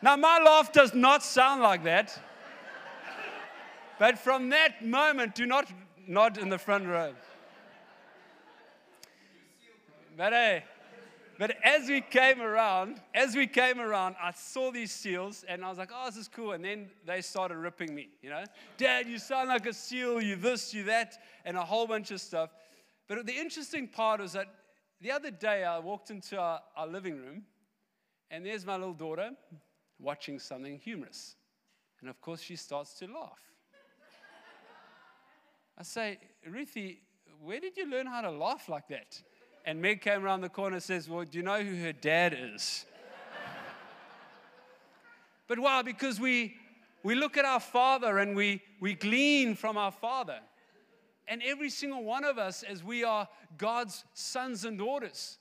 now, 0.00 0.16
my 0.16 0.38
laugh 0.38 0.72
does 0.72 0.94
not 0.94 1.22
sound 1.22 1.60
like 1.60 1.84
that. 1.84 2.18
But 3.98 4.18
from 4.18 4.48
that 4.48 4.82
moment, 4.82 5.34
do 5.34 5.44
not 5.44 5.70
nod 6.06 6.38
in 6.38 6.48
the 6.48 6.58
front 6.58 6.86
row. 6.86 7.12
But 10.16 10.32
hey, 10.32 10.64
but 11.40 11.56
as 11.64 11.88
we 11.88 12.02
came 12.02 12.42
around, 12.42 13.00
as 13.14 13.34
we 13.34 13.46
came 13.46 13.80
around, 13.80 14.14
I 14.22 14.32
saw 14.32 14.70
these 14.70 14.92
seals 14.92 15.42
and 15.48 15.64
I 15.64 15.70
was 15.70 15.78
like, 15.78 15.88
oh, 15.90 16.04
this 16.04 16.18
is 16.18 16.28
cool. 16.28 16.52
And 16.52 16.62
then 16.62 16.90
they 17.06 17.22
started 17.22 17.56
ripping 17.56 17.94
me, 17.94 18.10
you 18.20 18.28
know? 18.28 18.44
Dad, 18.76 19.06
you 19.06 19.18
sound 19.18 19.48
like 19.48 19.64
a 19.64 19.72
seal, 19.72 20.20
you 20.20 20.36
this, 20.36 20.74
you 20.74 20.84
that, 20.84 21.14
and 21.46 21.56
a 21.56 21.62
whole 21.62 21.86
bunch 21.86 22.10
of 22.10 22.20
stuff. 22.20 22.50
But 23.08 23.24
the 23.24 23.32
interesting 23.32 23.88
part 23.88 24.20
was 24.20 24.34
that 24.34 24.48
the 25.00 25.10
other 25.12 25.30
day 25.30 25.64
I 25.64 25.78
walked 25.78 26.10
into 26.10 26.38
our, 26.38 26.60
our 26.76 26.86
living 26.86 27.16
room 27.16 27.44
and 28.30 28.44
there's 28.44 28.66
my 28.66 28.76
little 28.76 28.92
daughter 28.92 29.30
watching 29.98 30.38
something 30.38 30.78
humorous. 30.78 31.36
And 32.02 32.10
of 32.10 32.20
course, 32.20 32.42
she 32.42 32.56
starts 32.56 32.92
to 32.98 33.06
laugh. 33.06 33.49
I 35.80 35.82
say, 35.82 36.18
Ruthie, 36.46 37.00
where 37.42 37.58
did 37.58 37.74
you 37.78 37.88
learn 37.90 38.06
how 38.06 38.20
to 38.20 38.30
laugh 38.30 38.68
like 38.68 38.86
that? 38.88 39.18
And 39.64 39.80
Meg 39.80 40.02
came 40.02 40.22
around 40.22 40.42
the 40.42 40.50
corner 40.50 40.74
and 40.74 40.82
says, 40.82 41.08
Well, 41.08 41.24
do 41.24 41.38
you 41.38 41.42
know 41.42 41.62
who 41.62 41.74
her 41.76 41.94
dad 41.94 42.36
is? 42.38 42.84
but 45.48 45.58
why? 45.58 45.80
Because 45.80 46.20
we, 46.20 46.54
we 47.02 47.14
look 47.14 47.38
at 47.38 47.46
our 47.46 47.60
father 47.60 48.18
and 48.18 48.36
we, 48.36 48.60
we 48.78 48.92
glean 48.92 49.54
from 49.54 49.78
our 49.78 49.90
father. 49.90 50.40
And 51.26 51.42
every 51.42 51.70
single 51.70 52.04
one 52.04 52.24
of 52.24 52.36
us, 52.36 52.62
as 52.62 52.84
we 52.84 53.02
are 53.02 53.26
God's 53.56 54.04
sons 54.12 54.66
and 54.66 54.76
daughters, 54.76 55.38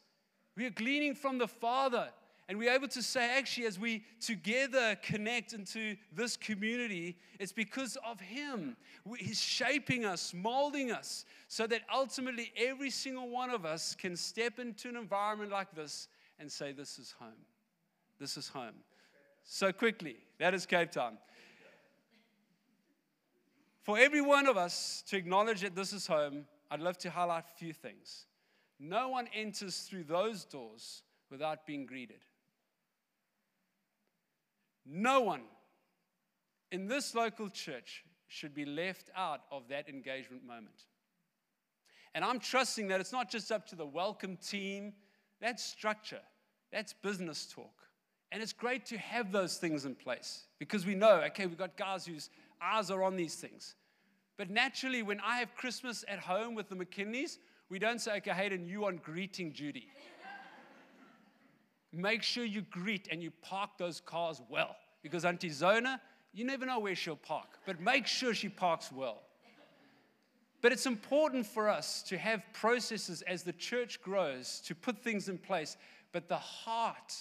we 0.55 0.65
are 0.65 0.69
gleaning 0.69 1.15
from 1.15 1.37
the 1.37 1.49
Father. 1.49 2.09
And 2.49 2.57
we're 2.57 2.73
able 2.73 2.87
to 2.87 3.03
say, 3.03 3.37
actually, 3.37 3.67
as 3.67 3.77
we 3.77 4.03
together 4.19 4.97
connect 5.03 5.53
into 5.53 5.95
this 6.11 6.35
community, 6.35 7.15
it's 7.39 7.51
because 7.51 7.95
of 8.03 8.19
Him. 8.19 8.75
He's 9.19 9.39
shaping 9.39 10.03
us, 10.03 10.33
molding 10.33 10.91
us, 10.91 11.25
so 11.47 11.67
that 11.67 11.81
ultimately 11.93 12.51
every 12.57 12.89
single 12.89 13.29
one 13.29 13.51
of 13.51 13.67
us 13.67 13.93
can 13.93 14.15
step 14.15 14.57
into 14.57 14.89
an 14.89 14.95
environment 14.95 15.51
like 15.51 15.75
this 15.75 16.07
and 16.39 16.51
say, 16.51 16.71
This 16.71 16.97
is 16.97 17.13
home. 17.19 17.45
This 18.19 18.35
is 18.35 18.47
home. 18.47 18.73
So 19.43 19.71
quickly, 19.71 20.17
that 20.39 20.55
is 20.55 20.65
Cape 20.65 20.89
Town. 20.89 21.19
For 23.83 23.99
every 23.99 24.21
one 24.21 24.47
of 24.47 24.57
us 24.57 25.03
to 25.09 25.17
acknowledge 25.17 25.61
that 25.61 25.75
this 25.75 25.93
is 25.93 26.07
home, 26.07 26.45
I'd 26.71 26.79
love 26.79 26.97
to 26.99 27.11
highlight 27.11 27.43
a 27.45 27.57
few 27.59 27.73
things. 27.73 28.25
No 28.79 29.09
one 29.09 29.27
enters 29.35 29.81
through 29.81 30.05
those 30.05 30.45
doors 30.45 31.03
without 31.29 31.67
being 31.67 31.85
greeted. 31.85 32.25
No 34.91 35.21
one 35.21 35.43
in 36.71 36.87
this 36.87 37.13
local 37.13 37.47
church 37.49 38.03
should 38.27 38.55
be 38.55 38.65
left 38.65 39.11
out 39.15 39.41
of 39.51 39.67
that 39.69 39.87
engagement 39.87 40.43
moment. 40.43 40.85
And 42.15 42.25
I'm 42.25 42.39
trusting 42.39 42.87
that 42.87 42.99
it's 42.99 43.11
not 43.11 43.29
just 43.29 43.51
up 43.51 43.67
to 43.67 43.75
the 43.75 43.85
welcome 43.85 44.35
team, 44.37 44.93
that's 45.39 45.63
structure, 45.63 46.21
that's 46.71 46.93
business 46.93 47.45
talk. 47.45 47.73
And 48.31 48.41
it's 48.41 48.53
great 48.53 48.85
to 48.87 48.97
have 48.97 49.31
those 49.31 49.57
things 49.57 49.85
in 49.85 49.95
place 49.95 50.45
because 50.59 50.85
we 50.85 50.95
know, 50.95 51.21
okay, 51.27 51.45
we've 51.45 51.57
got 51.57 51.77
guys 51.77 52.05
whose 52.05 52.29
eyes 52.61 52.89
are 52.89 53.03
on 53.03 53.15
these 53.15 53.35
things. 53.35 53.75
But 54.37 54.49
naturally, 54.49 55.03
when 55.03 55.19
I 55.19 55.37
have 55.37 55.55
Christmas 55.55 56.03
at 56.07 56.19
home 56.19 56.55
with 56.55 56.69
the 56.69 56.75
McKinleys, 56.75 57.37
we 57.69 57.77
don't 57.77 57.99
say, 57.99 58.17
okay, 58.17 58.31
Hayden, 58.31 58.65
you 58.65 58.85
on 58.85 58.97
greeting 58.97 59.51
duty. 59.51 59.89
Make 61.91 62.23
sure 62.23 62.45
you 62.45 62.61
greet 62.61 63.07
and 63.11 63.21
you 63.21 63.31
park 63.41 63.71
those 63.77 63.99
cars 63.99 64.41
well. 64.49 64.75
Because 65.01 65.25
Auntie 65.25 65.49
Zona, 65.49 66.01
you 66.33 66.45
never 66.45 66.65
know 66.65 66.79
where 66.79 66.95
she'll 66.95 67.15
park, 67.15 67.59
but 67.65 67.79
make 67.79 68.05
sure 68.05 68.33
she 68.33 68.49
parks 68.49 68.91
well. 68.91 69.21
But 70.61 70.71
it's 70.73 70.85
important 70.85 71.45
for 71.45 71.69
us 71.69 72.03
to 72.03 72.17
have 72.17 72.43
processes 72.53 73.21
as 73.23 73.43
the 73.43 73.53
church 73.53 74.01
grows 74.01 74.61
to 74.65 74.75
put 74.75 75.01
things 75.01 75.29
in 75.29 75.37
place, 75.37 75.77
but 76.11 76.27
the 76.27 76.37
heart 76.37 77.15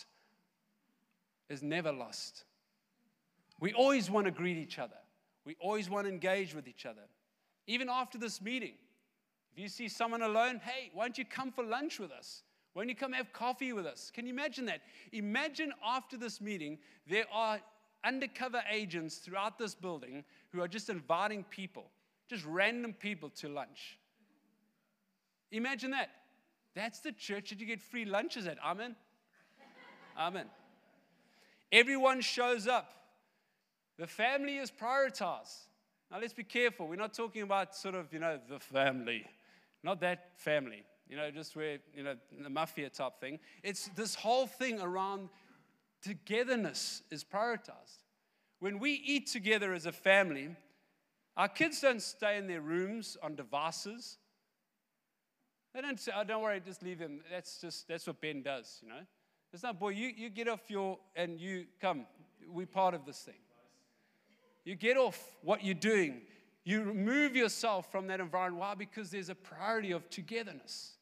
is 1.49 1.63
never 1.63 1.93
lost. 1.93 2.45
We 3.61 3.73
always 3.73 4.11
want 4.11 4.27
to 4.27 4.31
greet 4.31 4.57
each 4.57 4.79
other, 4.79 4.97
we 5.45 5.57
always 5.61 5.89
want 5.89 6.07
to 6.07 6.13
engage 6.13 6.55
with 6.55 6.67
each 6.67 6.85
other. 6.85 7.03
Even 7.67 7.89
after 7.89 8.19
this 8.19 8.41
meeting, 8.41 8.75
if 9.53 9.59
you 9.59 9.69
see 9.69 9.89
someone 9.89 10.23
alone, 10.23 10.61
hey, 10.65 10.91
why 10.93 11.05
don't 11.05 11.19
you 11.19 11.25
come 11.25 11.53
for 11.53 11.65
lunch 11.65 11.99
with 11.99 12.11
us? 12.11 12.43
Why 12.73 12.83
don't 12.83 12.89
you 12.89 12.95
come 12.95 13.13
have 13.13 13.33
coffee 13.33 13.73
with 13.73 13.87
us? 13.87 14.11
Can 14.15 14.27
you 14.27 14.33
imagine 14.33 14.67
that? 14.67 14.83
Imagine 15.13 15.73
after 15.85 16.17
this 16.17 16.41
meeting, 16.41 16.79
there 17.09 17.25
are 17.33 17.61
undercover 18.05 18.63
agents 18.71 19.17
throughout 19.17 19.59
this 19.59 19.75
building 19.75 20.25
who 20.51 20.61
are 20.61 20.69
just 20.69 20.89
inviting 20.89 21.45
people, 21.45 21.91
just 22.29 22.45
random 22.45 22.93
people 22.93 23.31
to 23.31 23.49
lunch. 23.49 23.99
Imagine 25.51 25.91
that. 25.93 26.11
That's 26.75 27.01
the 27.01 27.13
church 27.13 27.51
that 27.51 27.61
you 27.61 27.67
get 27.67 27.81
free 27.81 28.05
lunches 28.05 28.47
at. 28.47 28.59
Amen. 28.65 28.95
Amen. 30.17 30.47
Everyone 31.73 32.21
shows 32.21 32.67
up. 32.67 32.93
The 33.99 34.07
family 34.07 34.59
is 34.59 34.71
prioritized. 34.71 35.67
Now 36.11 36.21
let's 36.21 36.33
be 36.33 36.45
careful. 36.45 36.87
We're 36.87 36.97
not 36.97 37.15
talking 37.15 37.43
about 37.43 37.75
sort 37.75 37.95
of, 37.95 38.13
you 38.13 38.21
know, 38.21 38.39
the 38.49 38.61
family, 38.61 39.27
not 39.83 40.01
that 40.01 40.39
family 40.39 40.85
you 41.09 41.17
know, 41.17 41.31
just 41.31 41.57
where, 41.57 41.79
you 41.95 42.03
know, 42.03 42.15
the 42.43 42.51
mafia 42.51 42.91
type 42.91 43.21
thing. 43.21 43.39
It's 43.63 43.89
this 43.97 44.15
whole 44.15 44.47
thing 44.47 44.81
around 44.81 45.29
togetherness 46.03 47.03
is 47.11 47.25
prioritized. 47.25 48.03
When 48.61 48.79
we 48.79 48.93
eat 48.93 49.27
together 49.27 49.73
as 49.73 49.87
a 49.87 49.93
family, 49.93 50.55
our 51.37 51.49
kids 51.49 51.81
don't 51.81 52.03
stay 52.03 52.37
in 52.37 52.47
their 52.47 52.61
rooms 52.61 53.17
on 53.23 53.37
devices. 53.37 54.19
They 55.75 55.81
don't 55.81 56.01
say, 56.01 56.13
oh, 56.17 56.25
don't 56.25 56.43
worry, 56.43 56.61
just 56.61 56.83
leave 56.83 56.99
them. 56.99 57.21
That's 57.31 57.61
just, 57.61 57.89
that's 57.89 58.07
what 58.07 58.21
Ben 58.21 58.43
does, 58.43 58.81
you 58.83 58.89
know. 58.89 59.01
It's 59.53 59.63
not, 59.63 59.79
boy, 59.79 59.91
you, 59.91 60.09
you 60.15 60.29
get 60.29 60.49
off 60.49 60.61
your, 60.69 60.99
and 61.17 61.41
you 61.41 61.67
come. 61.81 62.07
We're 62.47 62.67
part 62.67 62.95
of 62.95 63.07
this 63.07 63.19
thing. 63.21 63.35
You 64.65 64.75
get 64.75 64.97
off 64.97 65.19
what 65.43 65.65
you're 65.65 65.75
doing. 65.75 66.23
You 66.65 66.83
remove 66.83 67.35
yourself 67.35 67.91
from 67.91 68.09
that 68.09 68.21
environment. 68.21 68.61
Why? 68.61 68.75
Because 68.75 69.11
there's 69.11 69.31
a 69.31 69.35
priority 69.35 69.93
of 69.93 70.11
togetherness. 70.11 70.98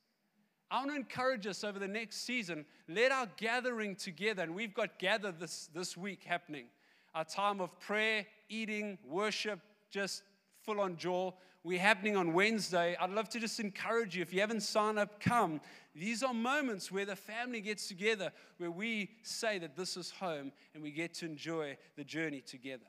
I 0.70 0.78
want 0.78 0.90
to 0.90 0.96
encourage 0.96 1.46
us 1.46 1.62
over 1.62 1.78
the 1.78 1.88
next 1.88 2.24
season. 2.24 2.64
Let 2.88 3.12
our 3.12 3.28
gathering 3.36 3.94
together, 3.94 4.42
and 4.42 4.54
we've 4.54 4.74
got 4.74 4.98
gather 4.98 5.30
this, 5.30 5.68
this 5.72 5.96
week 5.96 6.24
happening. 6.24 6.66
Our 7.14 7.24
time 7.24 7.60
of 7.60 7.78
prayer, 7.78 8.26
eating, 8.48 8.98
worship, 9.06 9.60
just 9.90 10.22
full 10.62 10.80
on 10.80 10.96
jaw. 10.96 11.32
We're 11.62 11.80
happening 11.80 12.16
on 12.16 12.32
Wednesday. 12.32 12.96
I'd 13.00 13.10
love 13.10 13.28
to 13.30 13.40
just 13.40 13.58
encourage 13.60 14.16
you. 14.16 14.22
If 14.22 14.32
you 14.32 14.40
haven't 14.40 14.62
signed 14.62 14.98
up, 14.98 15.20
come. 15.20 15.60
These 15.94 16.22
are 16.22 16.34
moments 16.34 16.92
where 16.92 17.04
the 17.04 17.16
family 17.16 17.60
gets 17.60 17.88
together, 17.88 18.32
where 18.58 18.70
we 18.70 19.10
say 19.22 19.58
that 19.58 19.76
this 19.76 19.96
is 19.96 20.10
home 20.10 20.52
and 20.74 20.82
we 20.82 20.90
get 20.90 21.14
to 21.14 21.26
enjoy 21.26 21.76
the 21.96 22.04
journey 22.04 22.40
together. 22.40 22.86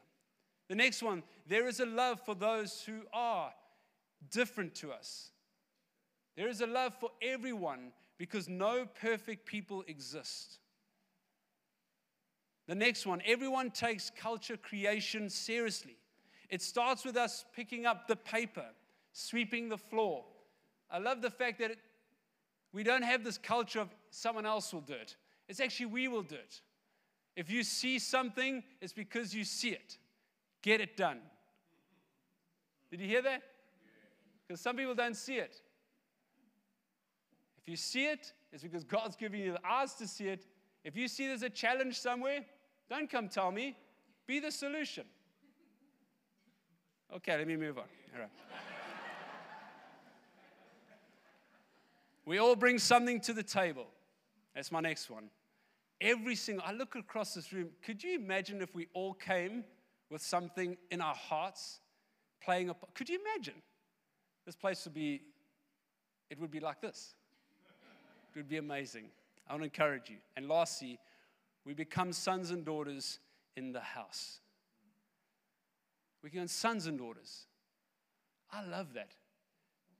The 0.67 0.75
next 0.75 1.01
one, 1.01 1.23
there 1.47 1.67
is 1.67 1.79
a 1.79 1.85
love 1.85 2.19
for 2.25 2.35
those 2.35 2.81
who 2.81 3.01
are 3.13 3.51
different 4.29 4.75
to 4.75 4.91
us. 4.91 5.31
There 6.37 6.47
is 6.47 6.61
a 6.61 6.67
love 6.67 6.93
for 6.99 7.09
everyone 7.21 7.91
because 8.17 8.47
no 8.47 8.85
perfect 9.01 9.45
people 9.45 9.83
exist. 9.87 10.59
The 12.67 12.75
next 12.75 13.05
one, 13.05 13.21
everyone 13.25 13.71
takes 13.71 14.09
culture 14.09 14.55
creation 14.55 15.29
seriously. 15.29 15.97
It 16.49 16.61
starts 16.61 17.03
with 17.03 17.17
us 17.17 17.43
picking 17.53 17.85
up 17.85 18.07
the 18.07 18.15
paper, 18.15 18.65
sweeping 19.11 19.67
the 19.67 19.77
floor, 19.77 20.23
I 20.89 20.99
love 20.99 21.21
the 21.21 21.29
fact 21.29 21.59
that 21.59 21.71
it, 21.71 21.79
we 22.71 22.83
don't 22.83 23.03
have 23.03 23.23
this 23.23 23.37
culture 23.37 23.79
of 23.79 23.89
someone 24.09 24.45
else 24.45 24.73
will 24.73 24.81
do 24.81 24.93
it. 24.93 25.15
It's 25.47 25.59
actually 25.59 25.87
we 25.87 26.07
will 26.07 26.23
do 26.23 26.35
it. 26.35 26.61
If 27.35 27.49
you 27.49 27.63
see 27.63 27.99
something, 27.99 28.63
it's 28.81 28.93
because 28.93 29.33
you 29.33 29.43
see 29.43 29.69
it. 29.69 29.97
Get 30.61 30.81
it 30.81 30.97
done. 30.97 31.19
Did 32.89 33.01
you 33.01 33.07
hear 33.07 33.21
that? 33.21 33.41
Because 34.47 34.61
some 34.61 34.75
people 34.75 34.95
don't 34.95 35.15
see 35.15 35.35
it. 35.35 35.61
If 37.67 37.71
you 37.71 37.77
see 37.77 38.05
it, 38.05 38.31
it's 38.53 38.63
because 38.63 38.85
God's 38.85 39.17
giving 39.17 39.41
you 39.41 39.51
the 39.51 39.67
eyes 39.67 39.93
to 39.95 40.07
see 40.07 40.29
it. 40.29 40.45
If 40.85 40.95
you 40.95 41.09
see 41.09 41.27
there's 41.27 41.43
a 41.43 41.49
challenge 41.49 41.99
somewhere, 41.99 42.45
don't 42.89 43.09
come 43.09 43.27
tell 43.27 43.51
me. 43.51 43.75
Be 44.25 44.39
the 44.39 44.51
solution. 44.51 45.03
Okay, 47.13 47.37
let 47.37 47.45
me 47.45 47.57
move 47.57 47.77
on. 47.77 47.83
All 48.15 48.21
right. 48.21 48.29
we 52.25 52.37
all 52.37 52.55
bring 52.55 52.79
something 52.79 53.19
to 53.19 53.33
the 53.33 53.43
table. 53.43 53.87
That's 54.55 54.71
my 54.71 54.79
next 54.79 55.09
one. 55.09 55.29
Every 55.99 56.35
single, 56.35 56.63
I 56.65 56.71
look 56.71 56.95
across 56.95 57.33
this 57.33 57.51
room. 57.51 57.71
Could 57.83 58.01
you 58.01 58.15
imagine 58.15 58.61
if 58.61 58.73
we 58.73 58.87
all 58.93 59.13
came 59.13 59.65
with 60.09 60.21
something 60.21 60.77
in 60.89 61.01
our 61.01 61.15
hearts, 61.15 61.81
playing 62.41 62.69
a 62.69 62.75
Could 62.93 63.09
you 63.09 63.19
imagine? 63.19 63.61
This 64.45 64.55
place 64.55 64.85
would 64.85 64.93
be, 64.93 65.21
it 66.29 66.39
would 66.39 66.51
be 66.51 66.61
like 66.61 66.79
this. 66.79 67.13
It 68.29 68.37
would 68.37 68.49
be 68.49 68.57
amazing. 68.57 69.05
I 69.47 69.53
want 69.53 69.61
to 69.61 69.65
encourage 69.65 70.09
you. 70.09 70.17
And 70.35 70.47
lastly, 70.47 70.99
we 71.65 71.73
become 71.73 72.13
sons 72.13 72.51
and 72.51 72.63
daughters 72.63 73.19
in 73.55 73.71
the 73.71 73.81
house. 73.81 74.39
We 76.21 76.29
become 76.29 76.47
sons 76.47 76.87
and 76.87 76.97
daughters. 76.97 77.45
I 78.51 78.65
love 78.65 78.93
that. 78.93 79.11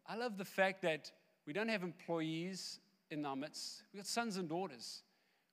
I 0.07 0.15
love 0.15 0.37
the 0.37 0.45
fact 0.45 0.81
that 0.83 1.11
we 1.45 1.53
don't 1.53 1.69
have 1.69 1.83
employees 1.83 2.79
in 3.11 3.25
our 3.25 3.35
midst. 3.35 3.83
We've 3.91 4.01
got 4.01 4.07
sons 4.07 4.37
and 4.37 4.47
daughters. 4.47 5.01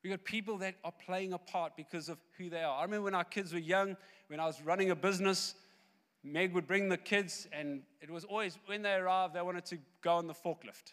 We've 0.03 0.13
got 0.13 0.25
people 0.25 0.59
that 0.59 0.75
are 0.85 0.93
playing 0.93 1.33
a 1.33 1.39
part 1.39 1.77
because 1.77 2.09
of 2.09 2.19
who 2.37 2.51
they 2.51 2.63
are. 2.63 2.79
I 2.79 2.83
remember 2.83 3.05
when 3.05 3.15
our 3.15 3.25
kids 3.25 3.53
were 3.53 3.59
young, 3.59 3.97
when 4.29 4.39
I 4.39 4.47
was 4.47 4.61
running 4.63 4.91
a 4.91 4.97
business, 4.97 5.55
Meg 6.23 6.53
would 6.55 6.67
bring 6.67 6.89
the 6.89 6.97
kids, 6.97 7.49
and 7.53 7.83
it 8.01 8.11
was 8.11 8.25
always 8.25 8.59
when 8.67 8.83
they 8.83 8.95
arrived, 8.95 9.35
they 9.35 9.43
wanted 9.43 9.65
to 9.67 9.79
go 10.03 10.15
on 10.15 10.27
the 10.27 10.35
forklift. 10.35 10.93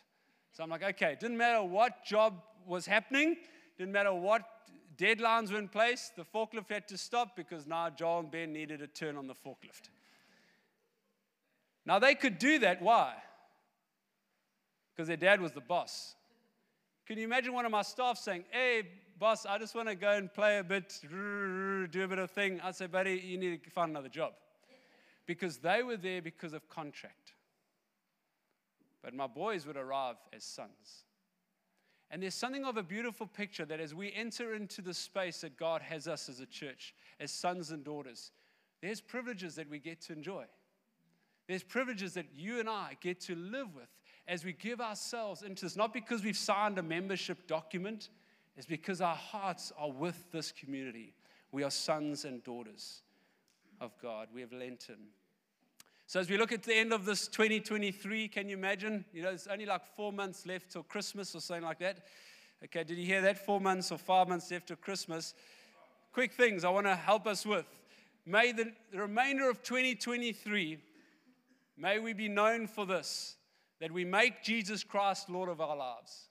So 0.51 0.63
I'm 0.63 0.69
like, 0.69 0.83
okay, 0.83 1.17
didn't 1.19 1.37
matter 1.37 1.63
what 1.63 2.03
job 2.05 2.41
was 2.67 2.85
happening, 2.85 3.37
didn't 3.77 3.93
matter 3.93 4.13
what 4.13 4.43
deadlines 4.97 5.51
were 5.51 5.57
in 5.57 5.67
place, 5.67 6.11
the 6.15 6.23
forklift 6.23 6.69
had 6.69 6.87
to 6.89 6.97
stop 6.97 7.35
because 7.35 7.65
now 7.65 7.89
Joel 7.89 8.19
and 8.19 8.31
Ben 8.31 8.53
needed 8.53 8.81
a 8.81 8.87
turn 8.87 9.17
on 9.17 9.27
the 9.27 9.33
forklift. 9.33 9.89
Now 11.85 11.99
they 11.99 12.13
could 12.13 12.37
do 12.37 12.59
that. 12.59 12.81
Why? 12.81 13.13
Because 14.93 15.07
their 15.07 15.17
dad 15.17 15.41
was 15.41 15.51
the 15.53 15.61
boss. 15.61 16.15
Can 17.07 17.17
you 17.17 17.23
imagine 17.23 17.53
one 17.53 17.65
of 17.65 17.71
my 17.71 17.81
staff 17.81 18.17
saying, 18.17 18.43
Hey, 18.51 18.83
boss, 19.17 19.45
I 19.45 19.57
just 19.57 19.73
want 19.73 19.87
to 19.87 19.95
go 19.95 20.11
and 20.11 20.31
play 20.31 20.59
a 20.59 20.63
bit, 20.63 20.99
do 21.01 22.03
a 22.03 22.07
bit 22.07 22.19
of 22.19 22.31
thing? 22.31 22.59
I'd 22.63 22.75
say, 22.75 22.87
buddy, 22.87 23.21
you 23.23 23.37
need 23.37 23.63
to 23.63 23.69
find 23.69 23.89
another 23.89 24.09
job. 24.09 24.33
Because 25.25 25.57
they 25.57 25.83
were 25.83 25.97
there 25.97 26.21
because 26.21 26.53
of 26.53 26.67
contract. 26.69 27.33
But 29.03 29.13
my 29.13 29.27
boys 29.27 29.65
would 29.65 29.77
arrive 29.77 30.17
as 30.33 30.43
sons. 30.43 31.05
And 32.09 32.21
there's 32.21 32.35
something 32.35 32.65
of 32.65 32.77
a 32.77 32.83
beautiful 32.83 33.25
picture 33.25 33.65
that 33.65 33.79
as 33.79 33.95
we 33.95 34.11
enter 34.13 34.53
into 34.53 34.81
the 34.81 34.93
space 34.93 35.41
that 35.41 35.57
God 35.57 35.81
has 35.81 36.07
us 36.07 36.27
as 36.27 36.41
a 36.41 36.45
church, 36.45 36.93
as 37.19 37.31
sons 37.31 37.71
and 37.71 37.83
daughters, 37.83 38.31
there's 38.81 38.99
privileges 38.99 39.55
that 39.55 39.69
we 39.69 39.79
get 39.79 40.01
to 40.01 40.13
enjoy. 40.13 40.45
There's 41.47 41.63
privileges 41.63 42.13
that 42.15 42.27
you 42.35 42.59
and 42.59 42.69
I 42.69 42.97
get 43.01 43.21
to 43.21 43.35
live 43.35 43.73
with 43.75 43.89
as 44.27 44.45
we 44.45 44.53
give 44.53 44.81
ourselves 44.81 45.41
into 45.41 45.65
this, 45.65 45.75
not 45.75 45.93
because 45.93 46.23
we've 46.23 46.37
signed 46.37 46.77
a 46.77 46.83
membership 46.83 47.47
document, 47.47 48.09
it's 48.55 48.65
because 48.65 49.01
our 49.01 49.15
hearts 49.15 49.71
are 49.77 49.91
with 49.91 50.31
this 50.31 50.51
community. 50.51 51.13
We 51.51 51.63
are 51.63 51.71
sons 51.71 52.25
and 52.25 52.43
daughters 52.43 53.01
of 53.79 53.91
God. 54.01 54.27
We 54.33 54.41
have 54.41 54.53
Lenten. 54.53 54.97
So, 56.11 56.19
as 56.19 56.29
we 56.29 56.37
look 56.37 56.51
at 56.51 56.63
the 56.63 56.73
end 56.73 56.91
of 56.91 57.05
this 57.05 57.29
2023, 57.29 58.27
can 58.27 58.49
you 58.49 58.57
imagine? 58.57 59.05
You 59.13 59.21
know, 59.21 59.29
it's 59.29 59.47
only 59.47 59.65
like 59.65 59.85
four 59.95 60.11
months 60.11 60.45
left 60.45 60.69
till 60.69 60.83
Christmas 60.83 61.33
or 61.33 61.39
something 61.39 61.63
like 61.63 61.79
that. 61.79 61.99
Okay, 62.65 62.83
did 62.83 62.97
you 62.97 63.05
hear 63.05 63.21
that? 63.21 63.45
Four 63.45 63.61
months 63.61 63.93
or 63.93 63.97
five 63.97 64.27
months 64.27 64.51
left 64.51 64.67
till 64.67 64.75
Christmas. 64.75 65.33
Quick 66.11 66.33
things 66.33 66.65
I 66.65 66.69
want 66.69 66.85
to 66.85 66.97
help 66.97 67.27
us 67.27 67.45
with. 67.45 67.65
May 68.25 68.51
the, 68.51 68.73
the 68.91 68.99
remainder 68.99 69.49
of 69.49 69.63
2023, 69.63 70.79
may 71.77 71.99
we 71.99 72.11
be 72.11 72.27
known 72.27 72.67
for 72.67 72.85
this 72.85 73.37
that 73.79 73.93
we 73.93 74.03
make 74.03 74.43
Jesus 74.43 74.83
Christ 74.83 75.29
Lord 75.29 75.47
of 75.47 75.61
our 75.61 75.77
lives. 75.77 76.27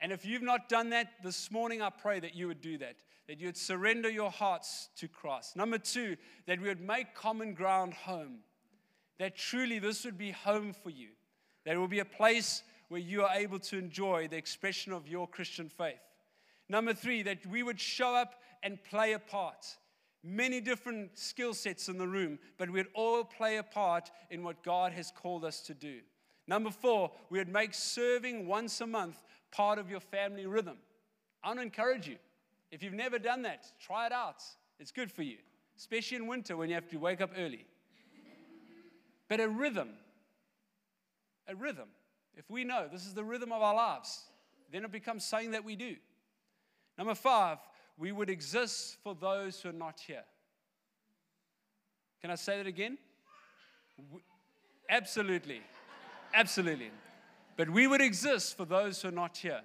And 0.00 0.12
if 0.12 0.24
you've 0.24 0.42
not 0.42 0.68
done 0.68 0.90
that 0.90 1.08
this 1.24 1.50
morning, 1.50 1.82
I 1.82 1.90
pray 1.90 2.20
that 2.20 2.36
you 2.36 2.46
would 2.46 2.60
do 2.60 2.78
that, 2.78 2.94
that 3.26 3.40
you 3.40 3.46
would 3.46 3.56
surrender 3.56 4.08
your 4.08 4.30
hearts 4.30 4.90
to 4.98 5.08
Christ. 5.08 5.56
Number 5.56 5.78
two, 5.78 6.16
that 6.46 6.60
we 6.60 6.68
would 6.68 6.80
make 6.80 7.16
common 7.16 7.52
ground 7.52 7.94
home, 7.94 8.44
that 9.22 9.36
truly 9.36 9.78
this 9.78 10.04
would 10.04 10.18
be 10.18 10.32
home 10.32 10.72
for 10.72 10.90
you, 10.90 11.06
that 11.64 11.76
it 11.76 11.78
will 11.78 11.86
be 11.86 12.00
a 12.00 12.04
place 12.04 12.64
where 12.88 13.00
you 13.00 13.22
are 13.22 13.32
able 13.36 13.60
to 13.60 13.78
enjoy 13.78 14.26
the 14.26 14.36
expression 14.36 14.92
of 14.92 15.06
your 15.06 15.28
Christian 15.28 15.68
faith. 15.68 16.02
Number 16.68 16.92
three, 16.92 17.22
that 17.22 17.46
we 17.46 17.62
would 17.62 17.78
show 17.78 18.16
up 18.16 18.34
and 18.64 18.82
play 18.82 19.12
a 19.12 19.20
part. 19.20 19.64
Many 20.24 20.60
different 20.60 21.16
skill 21.16 21.54
sets 21.54 21.88
in 21.88 21.98
the 21.98 22.08
room, 22.08 22.40
but 22.58 22.68
we'd 22.68 22.88
all 22.94 23.22
play 23.22 23.58
a 23.58 23.62
part 23.62 24.10
in 24.28 24.42
what 24.42 24.64
God 24.64 24.90
has 24.92 25.12
called 25.12 25.44
us 25.44 25.60
to 25.62 25.74
do. 25.74 26.00
Number 26.48 26.72
four, 26.72 27.12
we 27.30 27.38
would 27.38 27.48
make 27.48 27.74
serving 27.74 28.48
once 28.48 28.80
a 28.80 28.88
month 28.88 29.22
part 29.52 29.78
of 29.78 29.88
your 29.88 30.00
family 30.00 30.46
rhythm. 30.46 30.78
I 31.44 31.50
want 31.50 31.60
to 31.60 31.62
encourage 31.62 32.08
you. 32.08 32.16
If 32.72 32.82
you've 32.82 32.92
never 32.92 33.20
done 33.20 33.42
that, 33.42 33.66
try 33.80 34.06
it 34.06 34.12
out. 34.12 34.42
It's 34.80 34.90
good 34.90 35.12
for 35.12 35.22
you, 35.22 35.36
especially 35.78 36.16
in 36.16 36.26
winter 36.26 36.56
when 36.56 36.68
you 36.68 36.74
have 36.74 36.88
to 36.88 36.96
wake 36.96 37.20
up 37.20 37.30
early. 37.38 37.66
But 39.32 39.40
a 39.40 39.48
rhythm, 39.48 39.88
a 41.48 41.54
rhythm. 41.54 41.88
If 42.36 42.50
we 42.50 42.64
know 42.64 42.86
this 42.92 43.06
is 43.06 43.14
the 43.14 43.24
rhythm 43.24 43.50
of 43.50 43.62
our 43.62 43.74
lives, 43.74 44.24
then 44.70 44.84
it 44.84 44.92
becomes 44.92 45.24
something 45.24 45.52
that 45.52 45.64
we 45.64 45.74
do. 45.74 45.96
Number 46.98 47.14
five, 47.14 47.56
we 47.96 48.12
would 48.12 48.28
exist 48.28 48.98
for 49.02 49.14
those 49.14 49.58
who 49.58 49.70
are 49.70 49.72
not 49.72 49.98
here. 50.06 50.24
Can 52.20 52.30
I 52.30 52.34
say 52.34 52.58
that 52.58 52.66
again? 52.66 52.98
Absolutely. 54.90 55.62
Absolutely. 56.34 56.90
But 57.56 57.70
we 57.70 57.86
would 57.86 58.02
exist 58.02 58.54
for 58.58 58.66
those 58.66 59.00
who 59.00 59.08
are 59.08 59.12
not 59.12 59.38
here. 59.38 59.62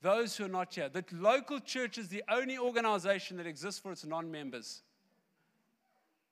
Those 0.00 0.34
who 0.34 0.46
are 0.46 0.48
not 0.48 0.74
here. 0.74 0.88
The 0.88 1.04
local 1.12 1.60
church 1.60 1.98
is 1.98 2.08
the 2.08 2.24
only 2.30 2.56
organization 2.56 3.36
that 3.36 3.46
exists 3.46 3.80
for 3.80 3.92
its 3.92 4.06
non 4.06 4.30
members. 4.30 4.80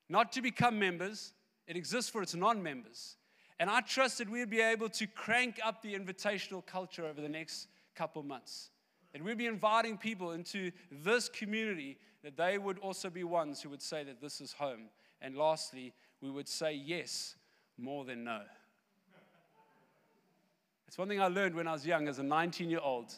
Not 0.09 0.33
to 0.33 0.41
become 0.41 0.79
members, 0.79 1.35
it 1.73 1.77
exists 1.79 2.11
for 2.11 2.21
its 2.21 2.35
non 2.35 2.63
members. 2.63 3.17
And 3.59 3.71
I 3.71 3.81
trust 3.81 4.19
that 4.19 4.29
we'd 4.29 4.51
be 4.51 4.61
able 4.61 4.91
to 4.91 5.07
crank 5.07 5.59
up 5.65 5.81
the 5.81 5.95
invitational 5.95 6.65
culture 6.67 7.07
over 7.07 7.23
the 7.23 7.31
next 7.31 7.69
couple 7.95 8.23
months. 8.23 8.69
That 9.15 9.25
we'd 9.25 9.39
be 9.39 9.47
inviting 9.47 9.97
people 9.97 10.33
into 10.33 10.71
this 10.91 11.31
community, 11.31 11.97
that 12.23 12.37
they 12.37 12.59
would 12.59 12.79
also 12.79 13.09
be 13.09 13.25
ones 13.25 13.63
who 13.63 13.71
would 13.71 13.81
say 13.81 14.05
that 14.05 14.21
this 14.21 14.43
is 14.43 14.53
home. 14.53 14.91
And 15.23 15.35
lastly, 15.35 15.95
we 16.21 16.31
would 16.31 16.47
say 16.47 16.75
yes 16.75 17.37
more 17.79 18.05
than 18.05 18.23
no. 18.23 18.43
It's 20.87 20.99
one 20.99 21.09
thing 21.09 21.23
I 21.23 21.29
learned 21.29 21.55
when 21.55 21.67
I 21.67 21.73
was 21.73 21.87
young 21.87 22.07
as 22.07 22.19
a 22.19 22.23
19 22.23 22.69
year 22.69 22.81
old. 22.83 23.15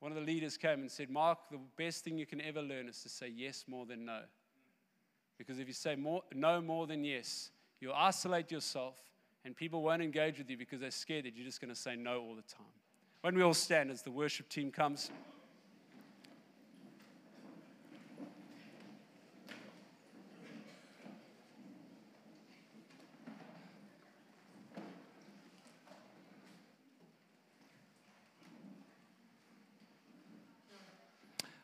One 0.00 0.12
of 0.12 0.16
the 0.16 0.24
leaders 0.24 0.56
came 0.56 0.80
and 0.80 0.90
said, 0.90 1.10
Marc, 1.10 1.40
the 1.50 1.60
best 1.76 2.04
thing 2.04 2.16
you 2.16 2.24
can 2.24 2.40
ever 2.40 2.62
learn 2.62 2.88
is 2.88 3.02
to 3.02 3.10
say 3.10 3.28
yes 3.28 3.66
more 3.68 3.84
than 3.84 4.06
no. 4.06 4.20
Because 5.36 5.58
if 5.58 5.68
you 5.68 5.74
say 5.74 5.94
more, 5.94 6.22
no 6.32 6.62
more 6.62 6.86
than 6.86 7.04
yes, 7.04 7.50
you'll 7.80 7.94
isolate 7.94 8.50
yourself 8.50 8.96
and 9.44 9.56
people 9.56 9.82
won't 9.82 10.02
engage 10.02 10.38
with 10.38 10.50
you 10.50 10.56
because 10.56 10.80
they're 10.80 10.90
scared 10.90 11.24
that 11.24 11.36
you're 11.36 11.46
just 11.46 11.60
going 11.60 11.72
to 11.72 11.80
say 11.80 11.94
no 11.94 12.20
all 12.20 12.34
the 12.34 12.42
time. 12.42 12.66
When 13.20 13.36
we 13.36 13.42
all 13.42 13.54
stand 13.54 13.90
as 13.90 14.02
the 14.02 14.10
worship 14.10 14.48
team 14.48 14.70
comes. 14.70 15.10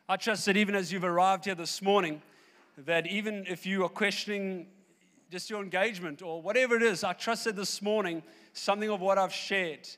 I 0.07 0.17
trust 0.17 0.45
that 0.45 0.57
even 0.57 0.75
as 0.75 0.91
you've 0.91 1.03
arrived 1.03 1.45
here 1.45 1.55
this 1.55 1.81
morning, 1.81 2.21
that 2.77 3.07
even 3.07 3.45
if 3.47 3.65
you 3.65 3.83
are 3.83 3.89
questioning 3.89 4.67
just 5.33 5.49
your 5.49 5.63
engagement 5.63 6.21
or 6.21 6.43
whatever 6.43 6.75
it 6.75 6.83
is, 6.83 7.03
I 7.03 7.13
trusted 7.13 7.55
this 7.55 7.81
morning 7.81 8.21
something 8.53 8.91
of 8.91 9.01
what 9.01 9.17
I've 9.17 9.33
shared, 9.33 9.89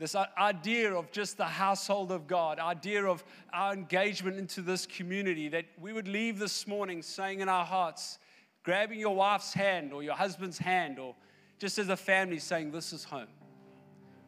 this 0.00 0.16
idea 0.36 0.92
of 0.92 1.12
just 1.12 1.36
the 1.36 1.44
household 1.44 2.10
of 2.10 2.26
God, 2.26 2.58
idea 2.58 3.04
of 3.04 3.22
our 3.52 3.72
engagement 3.72 4.36
into 4.36 4.62
this 4.62 4.86
community, 4.86 5.48
that 5.50 5.66
we 5.80 5.92
would 5.92 6.08
leave 6.08 6.40
this 6.40 6.66
morning 6.66 7.02
saying 7.02 7.38
in 7.38 7.48
our 7.48 7.64
hearts, 7.64 8.18
grabbing 8.64 8.98
your 8.98 9.14
wife's 9.14 9.54
hand 9.54 9.92
or 9.92 10.02
your 10.02 10.14
husband's 10.14 10.58
hand, 10.58 10.98
or 10.98 11.14
just 11.60 11.78
as 11.78 11.88
a 11.88 11.96
family 11.96 12.40
saying, 12.40 12.72
This 12.72 12.92
is 12.92 13.04
home. 13.04 13.28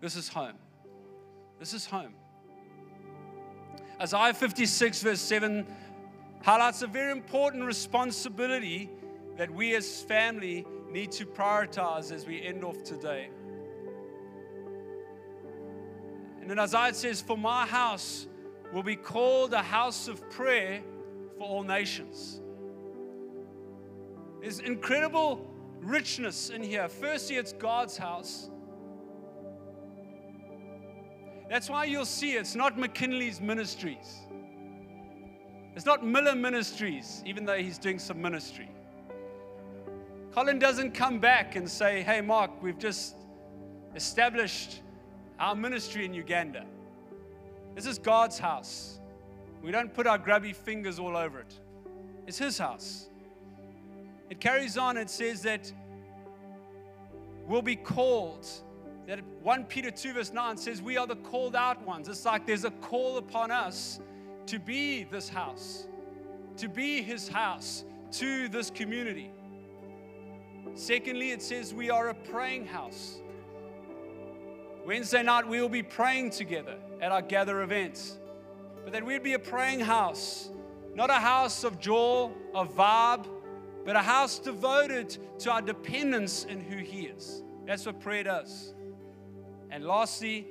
This 0.01 0.14
is 0.14 0.29
home. 0.29 0.55
This 1.59 1.75
is 1.75 1.87
home. 1.87 2.14
Isaiah 4.01 4.33
56, 4.33 5.03
verse 5.03 5.20
7, 5.20 5.66
highlights 6.42 6.83
a 6.83 6.87
very 6.87 7.11
important 7.11 7.64
responsibility 7.64 8.88
that 9.43 9.51
we 9.51 9.75
as 9.75 10.03
family 10.03 10.65
need 10.89 11.11
to 11.11 11.27
prioritize 11.27 12.13
as 12.13 12.29
we 12.29 12.41
end 12.41 12.63
off 12.63 12.81
today. 12.85 13.29
And 16.41 16.49
then 16.49 16.61
Isaiah 16.61 16.95
says, 16.95 17.21
For 17.21 17.37
my 17.37 17.67
house 17.67 18.29
will 18.73 18.85
be 18.85 18.95
called 18.95 19.53
a 19.53 19.61
house 19.61 20.07
of 20.07 20.31
prayer 20.31 20.81
for 21.37 21.43
all 21.43 21.65
nations. 21.65 22.41
There's 24.41 24.61
incredible 24.61 25.45
richness 25.81 26.51
in 26.51 26.63
here. 26.63 26.89
Firstly, 26.89 27.35
it's 27.35 27.53
God's 27.53 27.97
house. 27.97 28.49
That's 31.51 31.69
why 31.69 31.87
you'll 31.87 32.05
see 32.05 32.35
it's 32.35 32.55
not 32.55 32.79
McKinley's 32.79 33.41
ministries. 33.41 34.21
It's 35.75 35.85
not 35.85 36.07
Miller 36.07 36.37
Ministries, 36.37 37.25
even 37.27 37.45
though 37.45 37.59
he's 37.59 37.79
doing 37.79 37.99
some 37.99 38.23
ministry. 38.23 38.69
Colin 40.33 40.59
doesn't 40.59 40.92
come 40.92 41.18
back 41.18 41.57
and 41.57 41.68
say, 41.68 42.03
Hey, 42.03 42.23
Marc, 42.23 42.62
we've 42.62 42.79
just 42.79 43.16
established 43.95 44.81
our 45.38 45.55
ministry 45.55 46.07
in 46.07 46.14
Uganda. 46.14 46.64
This 47.75 47.85
is 47.85 47.99
God's 47.99 48.38
house. 48.38 48.99
We 49.62 49.71
don't 49.71 49.92
put 49.92 50.07
our 50.07 50.18
grubby 50.18 50.55
fingers 50.55 50.99
all 50.99 51.16
over 51.16 51.40
it, 51.40 51.55
it's 52.27 52.38
His 52.38 52.57
house. 52.57 53.09
It 54.31 54.40
carries 54.40 54.79
on, 54.79 54.97
it 54.97 55.11
says 55.11 55.42
that 55.42 55.71
we'll 57.47 57.61
be 57.61 57.77
called. 57.77 58.49
That 59.07 59.21
1 59.42 59.64
Peter 59.64 59.90
2, 59.90 60.14
verse 60.14 60.33
9 60.33 60.57
says, 60.57 60.81
We 60.81 60.97
are 60.97 61.07
the 61.07 61.16
called 61.16 61.55
out 61.55 61.83
ones. 61.83 62.09
It's 62.09 62.25
like 62.25 62.47
there's 62.47 62.64
a 62.64 62.71
call 62.71 63.18
upon 63.18 63.51
us 63.51 64.01
to 64.47 64.59
be 64.59 65.05
this 65.05 65.29
house, 65.29 65.87
to 66.57 66.68
be 66.68 67.03
His 67.03 67.29
house 67.29 67.85
to 68.12 68.49
this 68.49 68.71
community. 68.71 69.31
Secondly, 70.75 71.31
it 71.31 71.42
says 71.42 71.75
we 71.75 71.90
are 71.90 72.09
a 72.09 72.14
praying 72.14 72.66
house. 72.66 73.20
Wednesday 74.85 75.22
night, 75.22 75.46
we 75.46 75.61
will 75.61 75.68
be 75.68 75.83
praying 75.83 76.31
together 76.31 76.77
at 77.01 77.12
our 77.12 77.22
gather 77.22 77.62
events. 77.62 78.18
But 78.85 78.92
that 78.94 79.05
we'd 79.05 79.22
be 79.22 79.35
a 79.35 79.38
praying 79.38 79.81
house, 79.81 80.51
not 80.94 81.11
a 81.11 81.14
house 81.14 81.62
of 81.62 81.79
jaw, 81.79 82.31
of 82.55 82.75
vibe, 82.75 83.27
but 83.85 83.96
a 83.96 84.01
house 84.01 84.38
devoted 84.38 85.16
to 85.40 85.53
our 85.53 85.62
dependence 85.62 86.44
in 86.44 86.61
who 86.61 86.79
He 86.79 87.03
is. 87.03 87.42
That's 87.66 87.87
what 87.87 88.01
prayer 88.01 88.25
does. 88.25 88.75
And 89.70 89.85
lastly, 89.85 90.48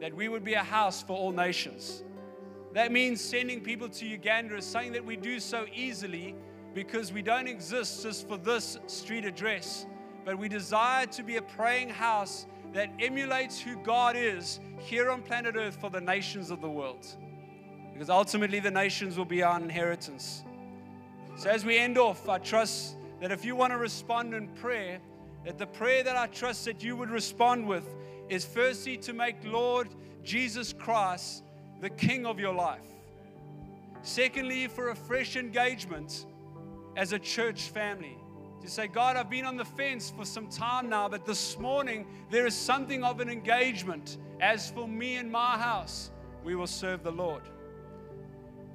that 0.00 0.14
we 0.14 0.28
would 0.28 0.44
be 0.44 0.54
a 0.54 0.62
house 0.62 1.02
for 1.02 1.16
all 1.16 1.32
nations. 1.32 2.04
That 2.72 2.92
means 2.92 3.20
sending 3.20 3.60
people 3.60 3.88
to 3.88 4.06
Uganda 4.06 4.56
is 4.56 4.64
something 4.64 4.92
that 4.92 5.04
we 5.04 5.16
do 5.16 5.40
so 5.40 5.66
easily 5.74 6.36
because 6.74 7.12
we 7.12 7.22
don't 7.22 7.48
exist 7.48 8.02
just 8.02 8.28
for 8.28 8.36
this 8.36 8.78
street 8.86 9.24
address, 9.24 9.86
but 10.24 10.38
we 10.38 10.48
desire 10.48 11.06
to 11.06 11.22
be 11.22 11.36
a 11.36 11.42
praying 11.42 11.88
house 11.88 12.46
that 12.72 12.90
emulates 13.00 13.60
who 13.60 13.76
God 13.82 14.16
is 14.16 14.60
here 14.78 15.10
on 15.10 15.22
planet 15.22 15.56
Earth 15.56 15.76
for 15.80 15.90
the 15.90 16.00
nations 16.00 16.50
of 16.50 16.60
the 16.60 16.70
world. 16.70 17.06
Because 17.92 18.10
ultimately, 18.10 18.60
the 18.60 18.70
nations 18.70 19.18
will 19.18 19.24
be 19.24 19.42
our 19.42 19.60
inheritance. 19.60 20.44
So, 21.36 21.50
as 21.50 21.64
we 21.64 21.76
end 21.76 21.98
off, 21.98 22.28
I 22.28 22.38
trust 22.38 22.96
that 23.20 23.32
if 23.32 23.44
you 23.44 23.56
want 23.56 23.72
to 23.72 23.78
respond 23.78 24.34
in 24.34 24.48
prayer, 24.48 25.00
that 25.44 25.58
the 25.58 25.66
prayer 25.66 26.02
that 26.04 26.16
I 26.16 26.26
trust 26.28 26.64
that 26.66 26.82
you 26.82 26.96
would 26.96 27.10
respond 27.10 27.66
with 27.66 27.84
is 28.28 28.44
firstly 28.44 28.96
to 28.98 29.12
make 29.12 29.36
Lord 29.44 29.88
Jesus 30.22 30.72
Christ 30.72 31.42
the 31.80 31.90
King 31.90 32.26
of 32.26 32.38
your 32.38 32.54
life. 32.54 32.86
Secondly, 34.02 34.66
for 34.66 34.90
a 34.90 34.94
fresh 34.94 35.36
engagement 35.36 36.26
as 36.96 37.12
a 37.12 37.18
church 37.18 37.70
family. 37.70 38.16
To 38.62 38.68
say, 38.68 38.88
God, 38.88 39.16
I've 39.16 39.30
been 39.30 39.46
on 39.46 39.56
the 39.56 39.64
fence 39.64 40.12
for 40.14 40.24
some 40.24 40.48
time 40.48 40.90
now, 40.90 41.08
but 41.08 41.24
this 41.24 41.58
morning 41.58 42.06
there 42.30 42.46
is 42.46 42.54
something 42.54 43.02
of 43.02 43.20
an 43.20 43.30
engagement. 43.30 44.18
As 44.40 44.70
for 44.70 44.86
me 44.86 45.16
and 45.16 45.32
my 45.32 45.56
house, 45.56 46.10
we 46.44 46.54
will 46.54 46.66
serve 46.66 47.02
the 47.02 47.10
Lord. 47.10 47.42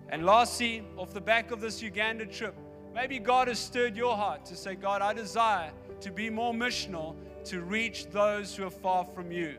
And 0.09 0.25
lastly, 0.25 0.83
off 0.97 1.13
the 1.13 1.21
back 1.21 1.51
of 1.51 1.61
this 1.61 1.81
Uganda 1.81 2.25
trip, 2.25 2.55
maybe 2.93 3.19
God 3.19 3.47
has 3.47 3.59
stirred 3.59 3.95
your 3.95 4.15
heart 4.15 4.45
to 4.45 4.55
say, 4.55 4.75
God, 4.75 5.01
I 5.01 5.13
desire 5.13 5.71
to 6.01 6.11
be 6.11 6.29
more 6.29 6.53
missional 6.53 7.15
to 7.45 7.61
reach 7.61 8.07
those 8.07 8.55
who 8.55 8.65
are 8.65 8.71
far 8.71 9.05
from 9.05 9.31
you. 9.31 9.57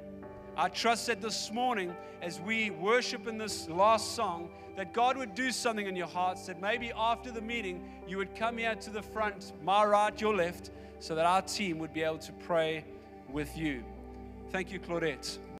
I 0.57 0.69
trust 0.69 1.07
that 1.07 1.21
this 1.21 1.53
morning, 1.53 1.95
as 2.23 2.41
we 2.41 2.71
worship 2.71 3.29
in 3.29 3.39
this 3.39 3.69
last 3.69 4.15
song, 4.15 4.51
that 4.77 4.93
God 4.93 5.17
would 5.17 5.35
do 5.35 5.51
something 5.51 5.87
in 5.87 5.97
your 5.97 6.07
hearts, 6.07 6.47
that 6.47 6.61
maybe 6.61 6.93
after 6.97 7.31
the 7.31 7.41
meeting, 7.41 7.83
you 8.07 8.19
would 8.19 8.35
come 8.35 8.59
here 8.59 8.75
to 8.75 8.91
the 8.91 9.03
front, 9.03 9.53
my 9.65 9.85
right, 9.85 10.19
your 10.21 10.35
left, 10.35 10.71
so 11.01 11.15
that 11.15 11.27
our 11.27 11.43
team 11.43 11.79
would 11.79 11.93
be 11.93 12.03
able 12.03 12.19
to 12.19 12.33
pray 12.33 12.85
with 13.31 13.57
you. 13.57 13.83
Thank 14.51 14.71
you, 14.71 14.79
Claudette. 14.79 15.39